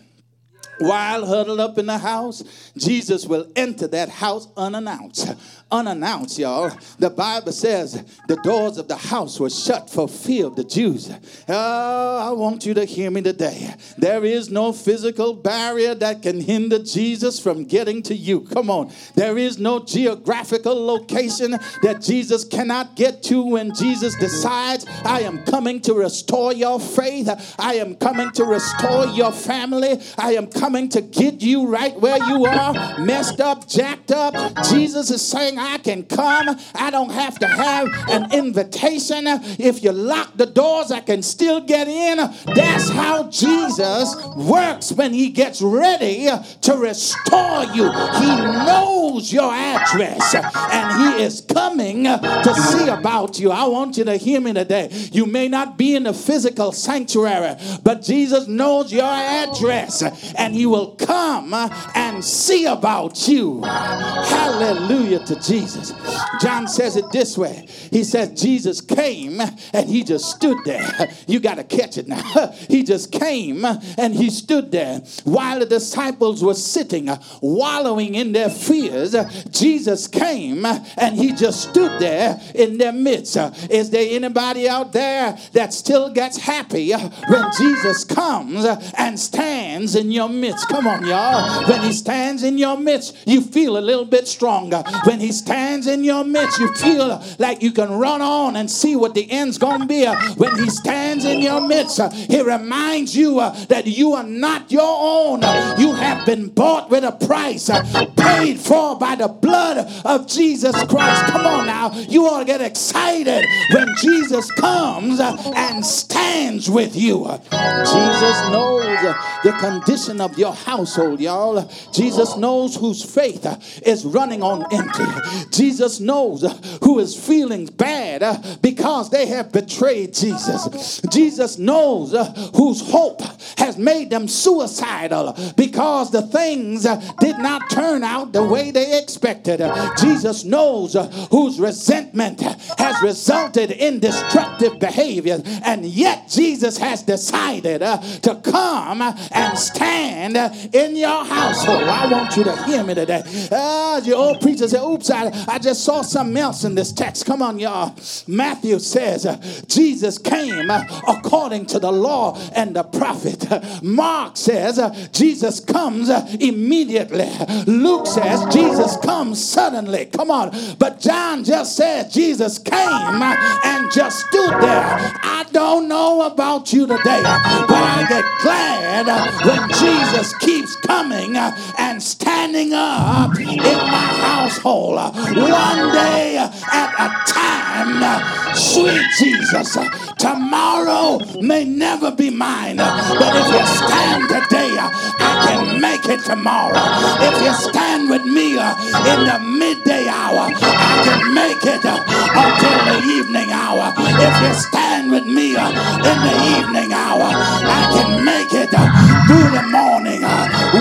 while 0.79 1.27
huddled 1.27 1.61
up 1.61 1.79
in 1.79 1.87
the 1.87 1.99
house, 1.99 2.43
Jesus 2.77 3.27
will 3.27 3.51
enter 3.57 3.87
that 3.89 4.09
house 4.09 4.49
unannounced 4.57 5.35
unannounced, 5.71 6.39
y'all. 6.39 6.71
The 6.99 7.11
Bible 7.11 7.53
says 7.53 8.05
the 8.29 8.37
doors 8.37 8.79
of 8.79 8.87
the 8.87 8.97
house 8.97 9.41
were 9.41 9.51
shut 9.51 9.91
for 9.91 10.09
fear 10.09 10.47
of 10.47 10.57
the 10.57 10.65
Jews. 10.65 11.11
Oh, 11.49 12.19
I 12.19 12.31
want 12.33 12.65
you 12.65 12.75
to 12.75 12.85
hear 12.85 13.11
me 13.11 13.23
today. 13.23 13.75
There 13.99 14.25
is 14.25 14.51
no 14.51 14.73
physical 14.73 15.35
barrier 15.35 15.95
that 15.97 16.23
can 16.23 16.41
hinder 16.41 16.79
Jesus 16.79 17.41
from 17.41 17.65
getting 17.65 18.03
to 18.05 18.15
you. 18.15 18.43
Come 18.43 18.71
on. 18.71 18.93
There 19.17 19.37
is 19.39 19.59
no 19.59 19.83
geographical 19.83 20.75
location 20.87 21.53
that 21.83 22.01
Jesus 22.01 22.45
cannot 22.45 22.95
get 22.95 23.23
to 23.25 23.45
when 23.45 23.75
Jesus 23.75 24.15
decides, 24.17 24.87
I 25.05 25.23
am 25.23 25.45
coming 25.45 25.81
to 25.83 25.95
restore 25.95 26.53
your 26.53 26.79
faith. 26.79 27.29
I 27.59 27.75
am 27.75 27.97
coming 27.97 28.31
to 28.33 28.45
restore 28.45 29.07
your 29.07 29.33
family. 29.33 30.01
I 30.17 30.35
am 30.35 30.47
coming 30.47 30.89
to 30.91 31.01
get 31.01 31.43
you 31.43 31.67
right 31.67 31.99
where 32.01 32.19
you 32.29 32.47
are, 32.47 33.01
messed 33.01 33.41
up, 33.41 33.69
jacked 33.69 34.13
up. 34.13 34.35
Jesus 34.69 35.11
is 35.11 35.27
saying, 35.27 35.56
I 35.59 35.79
can 35.79 36.05
come. 36.05 36.57
I 36.75 36.91
don't 36.91 37.11
have 37.11 37.39
to 37.41 37.47
have 37.47 37.89
an 38.09 38.33
invitation. 38.33 39.25
If 39.27 39.83
you 39.83 39.93
lock 39.93 40.37
the 40.37 40.47
doors, 40.47 40.91
I 40.91 41.01
can 41.01 41.23
still 41.23 41.61
get 41.61 41.89
in. 41.89 42.17
That's 42.55 42.89
how 42.91 43.31
Jesus 43.31 44.15
works 44.37 44.93
when 44.93 45.13
he 45.13 45.31
gets 45.31 45.63
ready 45.63 46.29
to 46.63 46.77
restore 46.77 47.65
you. 47.75 47.91
He 47.91 48.37
knows 48.67 49.33
your 49.33 49.53
address 49.53 50.35
and 50.35 51.03
he 51.19 51.23
is 51.25 51.41
coming 51.41 52.05
to 52.05 52.55
see 52.55 52.89
about 52.89 53.39
you. 53.39 53.51
I 53.51 53.67
want 53.67 53.97
you 53.97 54.05
to 54.05 54.17
hear 54.17 54.41
me 54.41 54.53
today. 54.53 54.89
You 55.13 55.27
may 55.27 55.49
not 55.49 55.79
be 55.79 55.95
in 55.95 56.05
the 56.05 56.15
physical 56.15 56.73
sanctuary, 56.73 57.57
but 57.83 58.03
Jesus 58.03 58.47
knows 58.47 58.93
your 58.93 59.05
address 59.05 60.03
and 60.37 60.55
he 60.55 60.67
will 60.67 60.93
come 60.97 61.55
and 61.95 62.25
see 62.25 62.67
about 62.67 63.29
you. 63.29 63.63
Hallelujah 63.63 65.25
to 65.27 65.37
Jesus. 65.47 65.93
John 66.41 66.69
says 66.69 66.97
it 66.97 67.11
this 67.11 67.39
way 67.39 67.67
He 67.91 68.05
says, 68.05 68.41
Jesus 68.41 68.81
came 68.81 69.41
and 69.41 69.89
he 69.89 70.05
just 70.05 70.31
stood 70.31 70.59
there. 70.65 71.11
You 71.27 71.41
got 71.41 71.57
to 71.57 71.65
catch 71.65 71.99
it 71.99 72.09
now. 72.09 72.53
He 72.69 72.83
just 72.83 73.13
came 73.13 73.65
and 73.65 74.15
he 74.15 74.31
stood 74.31 74.71
there 74.71 74.99
while 75.25 75.59
the 75.59 75.67
disciples 75.67 76.43
were 76.43 76.55
sitting, 76.55 77.09
wallowing 77.41 78.15
in 78.15 78.33
their 78.33 78.51
fears. 78.51 79.15
Jesus 79.51 80.07
came 80.07 80.65
and 80.65 81.17
he 81.17 81.33
just 81.33 81.69
stood 81.69 82.01
there 82.01 82.41
in 82.55 82.79
their 82.79 82.93
midst. 82.93 83.37
Is 83.71 83.91
there 83.91 84.07
anybody 84.09 84.69
out 84.69 84.93
there 84.93 85.39
that 85.53 85.73
still 85.73 86.11
gets 86.11 86.37
happy 86.39 86.93
when 86.93 87.45
Jesus 87.59 88.05
comes 88.05 88.65
and 88.97 89.19
stands 89.19 89.95
in 89.95 90.11
your 90.11 90.29
midst? 90.29 90.69
Come 90.69 90.87
on, 90.87 91.07
y'all. 91.07 91.69
When 91.69 91.83
he 91.83 91.93
stands 91.93 92.43
in 92.43 92.59
your 92.59 92.77
midst, 92.77 93.17
you 93.27 93.41
feel 93.41 93.79
a 93.79 93.81
little 93.81 94.05
bit 94.05 94.29
stronger. 94.29 94.83
When 95.05 95.21
he 95.21 95.33
stands 95.39 95.87
in 95.87 96.05
your 96.05 96.25
midst, 96.25 96.59
you 96.59 96.73
feel 96.75 97.23
like 97.39 97.63
you 97.63 97.73
can 97.73 97.91
run 97.91 98.23
on 98.23 98.57
and 98.57 98.71
see 98.71 98.97
what 98.97 99.15
the 99.15 99.31
end's 99.31 99.59
going 99.59 99.81
to 99.81 99.87
be. 99.87 100.07
When 100.37 100.57
he 100.57 100.71
stands 100.71 101.25
in 101.25 101.41
your 101.43 101.67
midst, 101.67 102.01
he 102.13 102.41
reminds 102.41 103.17
you 103.17 103.41
uh, 103.41 103.53
that 103.67 103.87
you 103.87 104.15
are 104.15 104.25
not 104.25 104.71
your 104.71 104.83
own. 104.83 105.41
You 105.79 105.95
have 105.95 106.27
been 106.27 106.49
bought 106.49 106.91
with 106.91 107.05
a 107.05 107.13
price, 107.13 107.69
uh, 107.71 107.83
paid 108.17 108.59
for 108.59 108.99
by 108.99 109.17
the 109.17 109.29
blood 109.29 109.91
of 110.05 110.27
Jesus 110.27 110.75
Christ. 110.85 111.25
Come 111.27 111.47
on 111.47 111.67
now. 111.67 111.93
You 112.09 112.27
ought 112.27 112.41
to 112.41 112.45
get 112.45 112.61
excited 112.61 113.45
when 113.73 113.89
Jesus 114.01 114.51
comes 114.53 115.21
uh, 115.21 115.37
and 115.57 115.85
stands 115.85 116.71
with 116.71 116.97
you. 116.97 117.25
Jesus 117.51 118.41
knows 118.51 119.15
the 119.45 119.57
condition 119.59 120.21
of 120.21 120.39
your 120.39 120.53
household, 120.53 121.21
y'all. 121.21 121.71
Jesus 121.93 122.37
knows 122.37 122.77
whose 122.77 123.05
faith 123.05 123.47
is 123.87 124.05
running 124.05 124.43
on 124.43 124.65
empty. 124.73 125.05
Jesus 125.51 126.01
knows 126.01 126.43
who 126.83 126.99
is 126.99 127.17
feeling 127.17 127.67
bad 127.67 128.61
because 128.63 129.11
they 129.11 129.27
have 129.27 129.53
betrayed 129.53 130.15
Jesus. 130.15 131.01
Jesus 131.11 131.59
knows 131.59 132.13
whose 132.55 132.81
hope 132.91 133.23
has 133.59 133.77
made 133.77 134.11
them 134.11 134.29
suicidal 134.29 135.37
because 135.57 136.11
the 136.11 136.23
things 136.23 136.87
did 137.21 137.39
not 137.39 137.71
turn 137.71 138.05
out 138.05 138.33
the 138.33 138.45
way 138.45 138.71
they 138.71 138.99
expected. 138.99 139.61
Jesus 140.01 140.45
knows 140.45 140.97
whose 141.31 141.59
resentment 141.59 142.41
has 142.41 143.03
resulted 143.03 143.71
in 143.71 144.01
destructive 144.01 144.79
behavior, 144.79 145.41
and 145.65 145.85
yet 145.85 146.29
Jesus 146.29 146.79
has 146.79 147.03
decided 147.03 147.81
to 147.81 148.41
come 148.45 149.03
and 149.03 149.59
stand 149.59 150.37
in 150.75 150.97
your 150.97 151.25
household. 151.25 151.85
I 151.85 152.07
want 152.11 152.37
you 152.37 152.45
to 152.45 152.65
hear 152.65 152.85
me 152.85 152.95
today. 152.95 153.23
Uh, 153.51 154.01
your 154.05 154.17
old 154.17 154.41
preacher 154.41 154.69
said, 154.69 154.83
Oops, 154.83 155.09
I, 155.17 155.55
I 155.55 155.59
just 155.59 155.85
saw 155.85 156.03
something 156.03 156.37
else 156.37 156.65
in 156.65 156.75
this 156.75 156.93
text. 156.93 157.27
Come 157.27 157.43
on, 157.43 157.59
y'all. 157.59 157.95
Matthew 158.27 158.79
says 158.79 159.27
uh, 159.27 159.37
Jesus 159.67 160.19
came 160.19 160.71
uh, 160.71 160.85
according 161.09 161.67
to 161.67 161.79
the 161.79 161.91
law 161.91 162.39
and 162.55 162.77
the 162.77 162.83
prophet. 162.83 163.47
Mark 163.83 164.37
says 164.37 164.79
uh, 164.79 164.91
Jesus 165.13 165.61
comes 165.61 166.11
uh, 166.11 166.27
immediately. 166.41 167.31
Luke 167.67 168.07
says 168.07 168.45
Jesus 168.53 168.97
comes 168.99 169.43
suddenly. 169.43 170.07
Come 170.07 170.31
on. 170.31 170.57
But 170.79 171.01
John 171.01 171.45
just 171.45 171.77
said 171.77 172.11
Jesus 172.11 172.59
came 172.59 172.75
uh, 172.77 173.61
and 173.65 173.91
just 173.93 174.27
stood 174.27 174.51
there. 174.61 174.85
I 175.23 175.47
don't 175.53 175.89
know 175.89 176.23
about 176.23 176.73
you 176.73 176.87
today, 176.87 177.23
but 177.23 177.71
I 177.71 178.07
get 178.09 178.25
glad 178.43 179.09
uh, 179.09 179.27
when 179.47 179.69
Jesus 179.71 180.37
keeps 180.39 180.77
coming 180.77 181.37
and 181.37 182.03
standing 182.03 182.73
up 182.73 183.39
in 183.39 183.57
my 183.57 184.26
household 184.47 184.97
uh, 184.97 185.11
one 185.11 185.93
day 185.93 186.39
uh, 186.39 186.49
at 186.73 186.91
a 187.03 187.33
time 187.33 188.03
uh, 188.03 188.47
Sweet 188.57 189.05
Jesus, 189.19 189.77
tomorrow 190.17 191.21
may 191.43 191.65
never 191.65 192.11
be 192.11 192.31
mine, 192.31 192.77
but 192.77 193.33
if 193.37 193.49
you 193.53 193.67
stand 193.67 194.29
today, 194.29 194.73
I 195.21 195.33
can 195.45 195.81
make 195.81 196.07
it 196.09 196.25
tomorrow. 196.25 196.73
If 197.21 197.37
you 197.45 197.53
stand 197.53 198.09
with 198.09 198.25
me 198.25 198.53
in 198.57 199.21
the 199.29 199.39
midday 199.61 200.09
hour, 200.09 200.49
I 200.49 200.95
can 201.05 201.35
make 201.35 201.61
it 201.69 201.85
until 201.85 202.79
the 202.89 202.99
evening 203.13 203.51
hour. 203.53 203.93
If 203.99 204.35
you 204.41 204.55
stand 204.55 205.11
with 205.11 205.27
me 205.27 205.51
in 205.53 206.19
the 206.25 206.37
evening 206.57 206.93
hour, 206.95 207.29
I 207.29 207.83
can 207.93 208.25
make 208.25 208.53
it 208.57 208.71
through 208.73 209.51
the 209.53 209.65
morning. 209.69 210.25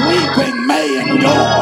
Weeping 0.08 0.66
may 0.66 1.00
endure 1.02 1.55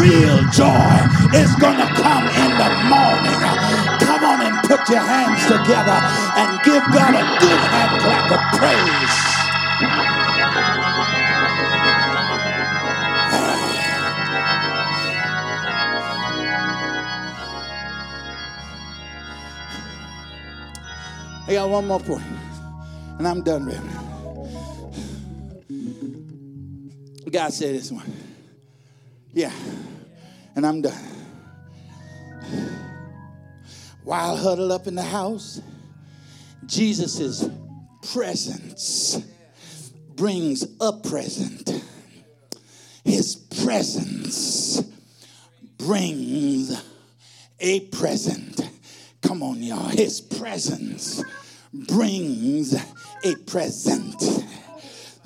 real 0.00 0.40
joy, 0.48 0.96
is 1.36 1.52
gonna 1.60 1.86
come 1.94 2.24
in 2.24 2.50
the 2.56 2.70
morning. 2.88 3.40
Come 4.00 4.24
on 4.24 4.40
and 4.40 4.56
put 4.64 4.88
your 4.88 5.04
hands 5.04 5.44
together 5.44 5.98
and 6.40 6.48
give 6.64 6.82
God 6.96 7.12
a 7.14 7.24
good 7.40 7.60
hand 7.72 8.00
clap 8.00 8.30
of 8.32 8.42
praise. 8.58 9.40
I 21.46 21.52
got 21.52 21.68
one 21.68 21.86
more 21.88 22.00
point, 22.00 22.22
and 23.18 23.26
I'm 23.26 23.42
done, 23.42 23.66
Reverend. 23.66 23.98
God 27.30 27.52
said 27.52 27.74
this 27.74 27.92
one. 27.92 28.12
Yeah, 29.32 29.52
and 30.54 30.66
I'm 30.66 30.82
done. 30.82 31.04
While 34.04 34.36
huddled 34.36 34.72
up 34.72 34.86
in 34.86 34.94
the 34.94 35.02
house, 35.02 35.60
Jesus' 36.66 37.48
presence 38.12 39.22
brings 40.16 40.66
a 40.80 40.92
present. 40.92 41.82
His 43.04 43.36
presence 43.36 44.82
brings 45.78 46.82
a 47.58 47.80
present. 47.88 48.68
Come 49.22 49.42
on, 49.42 49.62
y'all. 49.62 49.88
His 49.88 50.20
presence 50.20 51.22
brings 51.72 52.74
a 53.24 53.34
present. 53.46 54.44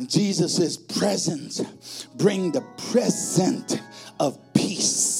Jesus' 0.06 0.76
presence 0.76 2.06
bring 2.16 2.52
the 2.52 2.62
present 2.90 3.80
of 4.18 4.38
peace. 4.52 5.13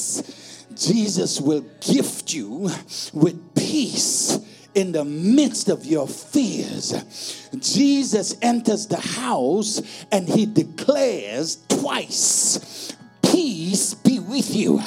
Jesus 0.87 1.41
will 1.41 1.65
gift 1.81 2.33
you 2.33 2.71
with 3.13 3.55
peace 3.55 4.39
in 4.75 4.93
the 4.93 5.05
midst 5.05 5.69
of 5.69 5.85
your 5.85 6.09
fears. 6.09 7.49
Jesus 7.59 8.37
enters 8.43 8.87
the 8.87 9.01
house 9.01 9.81
and 10.11 10.29
he 10.29 10.47
declares 10.47 11.59
twice, 11.69 12.95
Peace 13.35 13.95
be 13.95 14.21
with 14.21 14.55
you. 14.55 14.81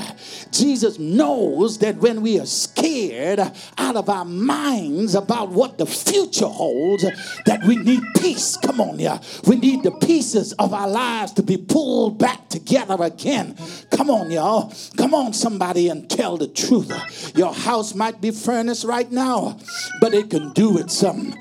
Jesus 0.52 0.98
knows 0.98 1.80
that 1.80 1.98
when 1.98 2.22
we 2.22 2.40
are 2.40 2.46
scared 2.46 3.42
out 3.78 3.98
of 3.98 4.08
our 4.08 4.24
minds 4.24 5.16
about 5.16 5.50
what 5.50 5.78
the 5.78 5.86
future 5.86 6.48
holds, 6.48 7.04
that 7.46 7.62
we 7.68 7.76
need 7.76 8.02
peace. 8.22 8.56
Come 8.56 8.80
on, 8.80 9.00
yeah. 9.00 9.20
We 9.46 9.58
need 9.58 9.84
the 9.84 9.92
pieces 9.92 10.54
of 10.54 10.74
our 10.74 10.88
lives 10.88 11.34
to 11.34 11.44
be 11.44 11.58
pulled 11.58 12.20
back 12.20 12.48
together 12.48 12.96
again. 13.02 13.58
Come 13.92 14.10
on, 14.10 14.32
y'all. 14.32 14.74
Come 14.96 15.14
on, 15.14 15.34
somebody, 15.34 15.90
and 15.90 16.10
tell 16.10 16.38
the 16.38 16.48
truth. 16.48 17.38
Your 17.38 17.54
house 17.54 17.96
might 17.96 18.22
be 18.22 18.32
furnished 18.32 18.86
right 18.86 19.12
now, 19.12 19.60
but 20.00 20.14
it 20.14 20.30
can 20.30 20.54
do 20.54 20.70
with 20.70 20.90
some 20.90 21.34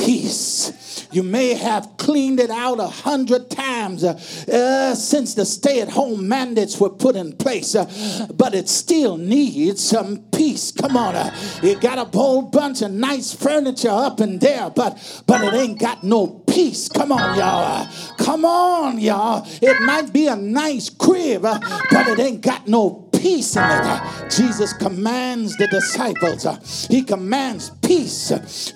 peace. 0.00 1.06
You 1.12 1.22
may 1.22 1.54
have 1.54 1.96
cleaned 1.96 2.40
it 2.40 2.50
out 2.50 2.78
a 2.78 2.86
hundred 2.86 3.50
times 3.50 4.04
uh, 4.04 4.12
uh, 4.52 4.94
since 4.94 5.34
the 5.34 5.44
stay 5.44 5.80
at 5.80 5.88
home 5.88 6.28
mandates 6.28 6.78
were 6.80 6.90
put 6.90 7.16
in 7.16 7.32
place, 7.32 7.74
uh, 7.74 8.26
but 8.32 8.54
it 8.54 8.68
still 8.68 9.16
needs 9.16 9.82
some 9.82 10.18
peace. 10.32 10.70
Come 10.72 10.96
on, 10.96 11.16
uh, 11.16 11.34
you 11.62 11.78
got 11.80 11.98
a 11.98 12.04
whole 12.16 12.42
bunch 12.42 12.82
of 12.82 12.92
nice 12.92 13.34
furniture 13.34 13.90
up 13.90 14.20
in 14.20 14.38
there, 14.38 14.70
but 14.70 15.22
but 15.26 15.42
it 15.42 15.54
ain't 15.54 15.80
got 15.80 16.04
no 16.04 16.26
peace. 16.26 16.88
Come 16.88 17.12
on, 17.12 17.36
y'all. 17.36 17.82
Uh, 17.82 17.90
come 18.18 18.44
on, 18.44 18.98
y'all. 18.98 19.46
It 19.60 19.80
might 19.82 20.12
be 20.12 20.28
a 20.28 20.36
nice 20.36 20.90
crib, 20.90 21.44
uh, 21.44 21.58
but 21.90 22.08
it 22.08 22.18
ain't 22.20 22.40
got 22.40 22.68
no 22.68 23.09
peace 23.12 23.56
in 23.56 23.62
it. 23.64 24.30
Jesus 24.30 24.72
commands 24.72 25.56
the 25.56 25.66
disciples, 25.68 26.86
He 26.90 27.02
commands 27.02 27.70
peace 27.82 28.28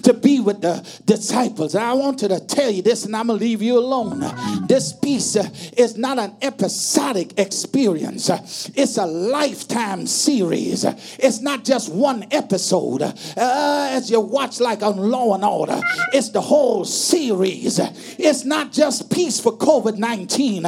to 0.03 0.13
be 0.13 0.41
with 0.41 0.61
the 0.61 0.87
disciples. 1.05 1.75
And 1.75 1.85
I 1.85 1.93
wanted 1.93 2.29
to 2.29 2.41
tell 2.41 2.71
you 2.71 2.83
this, 2.83 3.05
and 3.05 3.17
I'm 3.17 3.29
going 3.29 3.39
to 3.39 3.45
leave 3.45 3.63
you 3.63 3.79
alone. 3.79 4.21
This 4.67 4.93
peace 4.93 5.37
is 5.77 5.97
not 5.97 6.19
an 6.19 6.35
episodic 6.43 7.39
experience, 7.39 8.29
it's 8.75 8.97
a 8.97 9.07
lifetime 9.07 10.07
series. 10.07 10.85
It's 11.19 11.41
not 11.41 11.65
just 11.65 11.93
one 11.93 12.27
episode. 12.31 13.03
Uh, 13.03 13.13
as 13.37 14.11
you 14.11 14.21
watch, 14.21 14.61
like 14.61 14.83
on 14.83 14.97
Law 14.97 15.35
and 15.35 15.45
Order, 15.45 15.81
it's 16.13 16.31
the 16.31 16.41
whole 16.41 16.85
series. 16.85 17.79
It's 18.19 18.45
not 18.45 18.73
just 18.73 19.11
peace 19.11 19.41
for 19.41 19.57
COVID 19.57 19.97
19, 19.97 20.67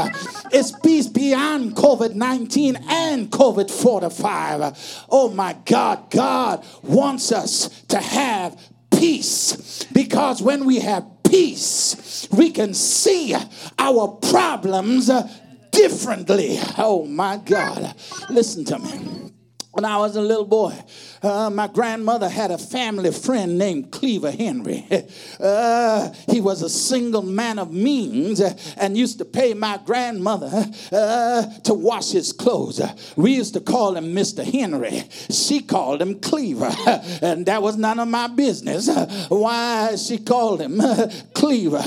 it's 0.53 0.73
peace 0.81 1.09
beyond 1.09 1.75
COVID 1.75 2.15
19 2.15 2.77
and 2.89 3.31
COVID 3.31 3.56
45. 3.65 5.05
Oh 5.11 5.31
my 5.31 5.57
God, 5.65 6.11
God 6.11 6.65
wants 6.83 7.33
us 7.33 7.69
to 7.89 7.99
have 7.99 8.61
peace 8.91 9.85
because 9.93 10.43
when 10.43 10.65
we 10.65 10.81
have 10.81 11.05
peace, 11.29 12.29
we 12.31 12.51
can 12.51 12.75
see 12.75 13.35
our 13.79 14.09
problems 14.09 15.11
differently. 15.73 16.59
Oh 16.79 17.05
my 17.07 17.37
God. 17.37 17.95
Listen 18.31 18.65
to 18.67 18.79
me. 18.79 19.33
When 19.73 19.85
I 19.85 19.99
was 19.99 20.17
a 20.17 20.23
little 20.23 20.47
boy, 20.47 20.75
uh, 21.23 21.51
my 21.51 21.67
grandmother 21.67 22.29
had 22.29 22.51
a 22.51 22.59
family 22.59 23.11
friend 23.13 23.59
named 23.59 23.91
Cleaver 23.91 24.31
Henry. 24.31 24.87
Uh, 25.39 26.13
he 26.29 26.41
was 26.41 26.63
a 26.63 26.69
single 26.69 27.23
man 27.23 27.59
of 27.59 27.73
means 27.73 28.41
uh, 28.41 28.53
and 28.77 28.97
used 28.97 29.19
to 29.19 29.25
pay 29.25 29.53
my 29.55 29.79
grandmother 29.85 30.51
uh, 30.93 31.47
to 31.61 31.75
wash 31.75 32.11
his 32.13 32.33
clothes. 32.33 32.81
We 33.17 33.35
used 33.35 33.55
to 33.55 33.61
call 33.61 33.97
him 33.97 34.15
Mr. 34.15 34.43
Henry. 34.45 35.05
She 35.31 35.61
called 35.61 36.01
him 36.01 36.21
Cleaver, 36.21 36.75
and 37.23 37.45
that 37.47 37.63
was 37.63 37.77
none 37.77 37.99
of 37.99 38.09
my 38.09 38.29
business 38.29 38.89
why 39.29 39.97
she 39.97 40.19
called 40.19 40.61
him 40.61 40.81
Cleaver. 41.35 41.85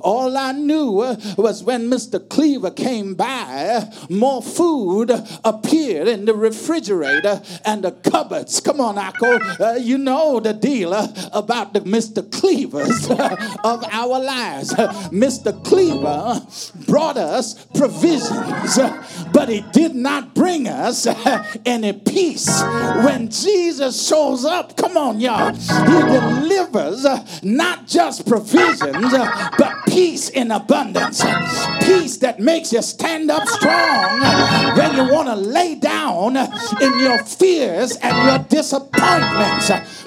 All 0.00 0.36
I 0.36 0.52
knew 0.52 0.92
was 1.36 1.62
when 1.64 1.90
Mr. 1.90 2.26
Cleaver 2.28 2.70
came 2.70 3.14
by, 3.14 3.90
more 4.08 4.42
food 4.42 5.10
appeared 5.44 6.08
in 6.08 6.24
the 6.24 6.34
refrigerator 6.34 7.42
and 7.64 7.84
the 7.84 7.92
cupboards. 7.92 8.60
Come 8.72 8.80
on, 8.80 8.94
Akko. 8.94 9.60
Uh, 9.60 9.74
you 9.74 9.98
know 9.98 10.40
the 10.40 10.54
deal 10.54 10.94
uh, 10.94 11.06
about 11.34 11.74
the 11.74 11.80
Mr. 11.80 12.22
Cleavers 12.32 13.06
of 13.64 13.84
our 13.84 14.18
lives. 14.18 14.72
Mr. 15.12 15.62
Cleaver 15.62 16.40
brought 16.86 17.18
us 17.18 17.66
provisions, 17.74 18.78
but 19.30 19.50
he 19.50 19.60
did 19.72 19.94
not 19.94 20.34
bring 20.34 20.68
us 20.68 21.06
any 21.66 21.92
peace. 21.92 22.62
When 23.04 23.28
Jesus 23.28 24.08
shows 24.08 24.46
up, 24.46 24.74
come 24.78 24.96
on, 24.96 25.20
y'all, 25.20 25.52
he 25.52 26.00
delivers 26.40 27.04
not 27.42 27.86
just 27.86 28.26
provisions, 28.26 29.12
but 29.58 29.82
peace 29.86 30.30
in 30.30 30.50
abundance. 30.50 31.22
Peace 31.82 32.16
that 32.18 32.40
makes 32.40 32.72
you 32.72 32.80
stand 32.80 33.30
up 33.30 33.46
strong 33.48 34.20
when 34.78 34.96
you 34.96 35.12
want 35.12 35.28
to 35.28 35.34
lay 35.36 35.74
down 35.74 36.36
in 36.36 36.98
your 36.98 37.22
fears 37.24 37.96
and 37.96 38.28
your 38.28 38.38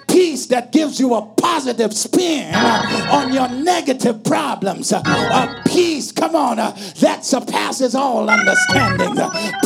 peace 0.07 0.45
that 0.47 0.71
gives 0.71 0.99
you 0.99 1.13
a 1.13 1.21
positive 1.35 1.93
spin 1.93 2.53
on 2.55 3.33
your 3.33 3.49
negative 3.49 4.23
problems. 4.23 4.91
A 4.91 5.61
peace, 5.67 6.11
come 6.11 6.35
on, 6.35 6.57
that 6.57 7.25
surpasses 7.25 7.95
all 7.95 8.29
understanding. 8.29 9.15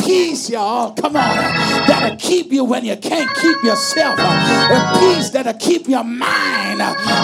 Peace, 0.04 0.50
y'all, 0.50 0.92
come 0.92 1.16
on, 1.16 1.36
that'll 1.86 2.16
keep 2.16 2.50
you 2.50 2.64
when 2.64 2.84
you 2.84 2.96
can't 2.96 3.30
keep 3.36 3.62
yourself. 3.62 4.18
A 4.18 4.98
peace 4.98 5.30
that'll 5.30 5.54
keep 5.54 5.86
your 5.86 6.04
mind 6.04 6.80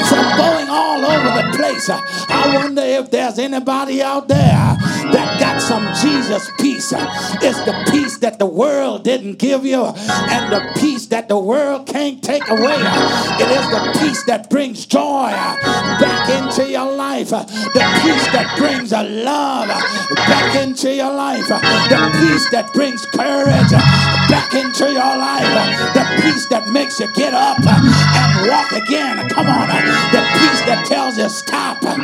from 0.09 0.25
going 0.37 0.69
all 0.69 1.05
over 1.05 1.43
the 1.43 1.57
place. 1.57 1.91
I 1.91 2.53
wonder 2.55 2.83
if 2.83 3.11
there's 3.11 3.39
anybody 3.39 4.03
out 4.03 4.29
there 4.29 4.77
some 5.67 5.93
Jesus 6.01 6.49
peace. 6.61 6.93
It's 6.93 7.61
the 7.65 7.75
peace 7.91 8.19
that 8.19 8.39
the 8.39 8.47
world 8.47 9.03
didn't 9.03 9.39
give 9.39 9.67
you 9.67 9.85
and 9.85 10.53
the 10.53 10.63
peace 10.79 11.07
that 11.07 11.29
the 11.29 11.39
world 11.39 11.89
can't 11.89 12.23
take 12.23 12.49
away. 12.49 12.79
It 12.79 13.51
is 13.51 13.67
the 13.75 13.99
peace 13.99 14.23
that 14.25 14.49
brings 14.49 14.87
joy 14.87 15.31
back 15.99 16.31
into 16.31 16.71
your 16.71 16.93
life, 16.93 17.31
the 17.31 17.85
peace 18.03 18.27
that 18.31 18.55
brings 18.59 18.93
a 18.93 19.03
love 19.03 19.69
back 20.15 20.55
into 20.63 20.95
your 20.95 21.13
life, 21.13 21.49
the 21.49 21.59
peace 22.21 22.49
that 22.51 22.73
brings 22.73 23.05
courage 23.07 23.73
back 24.31 24.55
into 24.55 24.87
your 24.93 25.17
life, 25.19 25.95
the 25.95 26.05
peace 26.23 26.47
that 26.47 26.69
makes 26.69 27.01
you 27.01 27.13
get 27.15 27.35
up 27.35 27.59
and 27.59 28.49
walk 28.49 28.71
again. 28.71 29.29
Come 29.31 29.49
on. 29.49 29.69
That 30.67 30.83
tells 30.87 31.17
you 31.17 31.29
stop 31.31 31.79
and 31.87 32.03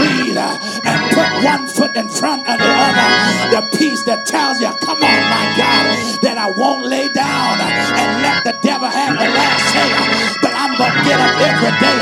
breathe 0.00 0.40
and 0.40 0.98
put 1.12 1.28
one 1.44 1.68
foot 1.68 1.92
in 1.92 2.08
front 2.08 2.48
of 2.48 2.56
the 2.56 2.72
other. 2.72 3.08
The 3.52 3.62
peace 3.76 4.00
that 4.08 4.24
tells 4.24 4.64
you, 4.64 4.72
come 4.80 4.96
on, 5.04 5.20
my 5.28 5.44
God, 5.60 5.84
that 6.24 6.40
I 6.40 6.48
won't 6.48 6.88
lay 6.88 7.12
down 7.12 7.60
and 7.60 8.08
let 8.24 8.48
the 8.48 8.56
devil 8.64 8.88
have 8.88 9.12
the 9.12 9.28
last 9.28 9.64
say, 9.76 9.88
but 10.40 10.56
I'm 10.56 10.72
going 10.80 10.88
to 10.88 11.02
get 11.04 11.20
up 11.20 11.36
every 11.36 11.74
day 11.84 12.00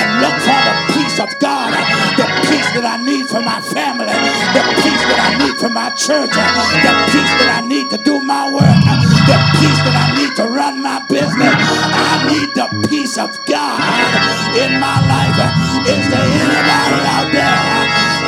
and 0.00 0.06
look 0.24 0.36
for 0.40 0.56
the 0.56 0.74
peace 0.96 1.20
of 1.20 1.28
God, 1.36 1.68
the 2.16 2.26
peace 2.48 2.70
that 2.72 2.88
I 2.88 2.96
need 3.04 3.28
for 3.28 3.44
my 3.44 3.60
family, 3.60 4.08
the 4.56 4.64
peace 4.80 5.04
that 5.04 5.20
I 5.20 5.30
need 5.36 5.56
for 5.60 5.68
my 5.68 5.92
church, 6.00 6.32
the 6.32 6.92
peace 7.12 7.34
that 7.44 7.60
I 7.60 7.66
need 7.68 7.92
to 7.92 7.98
do 8.00 8.24
my 8.24 8.48
work, 8.48 8.80
the 9.28 9.38
peace 9.60 9.80
that 9.84 9.96
I 10.00 10.06
need 10.16 10.32
to 10.40 10.44
run 10.48 10.80
my 10.80 11.04
business. 11.12 11.65
In 14.64 14.80
my 14.80 14.98
life. 15.04 15.38
Is 15.84 16.04
there 16.08 16.24
anybody 16.24 16.98
out 17.12 17.28
there 17.32 17.60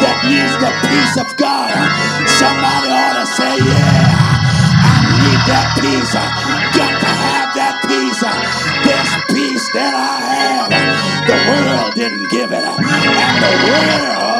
that 0.04 0.16
needs 0.28 0.54
the 0.60 0.72
peace 0.88 1.16
of 1.16 1.28
God? 1.36 1.72
Somebody 2.28 2.88
ought 2.92 3.16
to 3.20 3.26
say, 3.26 3.54
Yeah, 3.56 4.12
I 4.84 4.96
need 5.24 5.40
that 5.48 5.68
peace. 5.80 6.12
Got 6.76 6.94
to 7.00 7.12
have 7.12 7.50
that 7.56 7.74
peace. 7.88 8.20
This 8.84 9.10
peace 9.32 9.66
that 9.74 9.94
I 9.96 10.16
have, 10.36 10.68
the 11.28 11.38
world 11.48 11.94
didn't 11.94 12.28
give 12.30 12.52
it. 12.52 12.64
And 12.64 13.36
the 13.42 13.54
world 13.68 14.37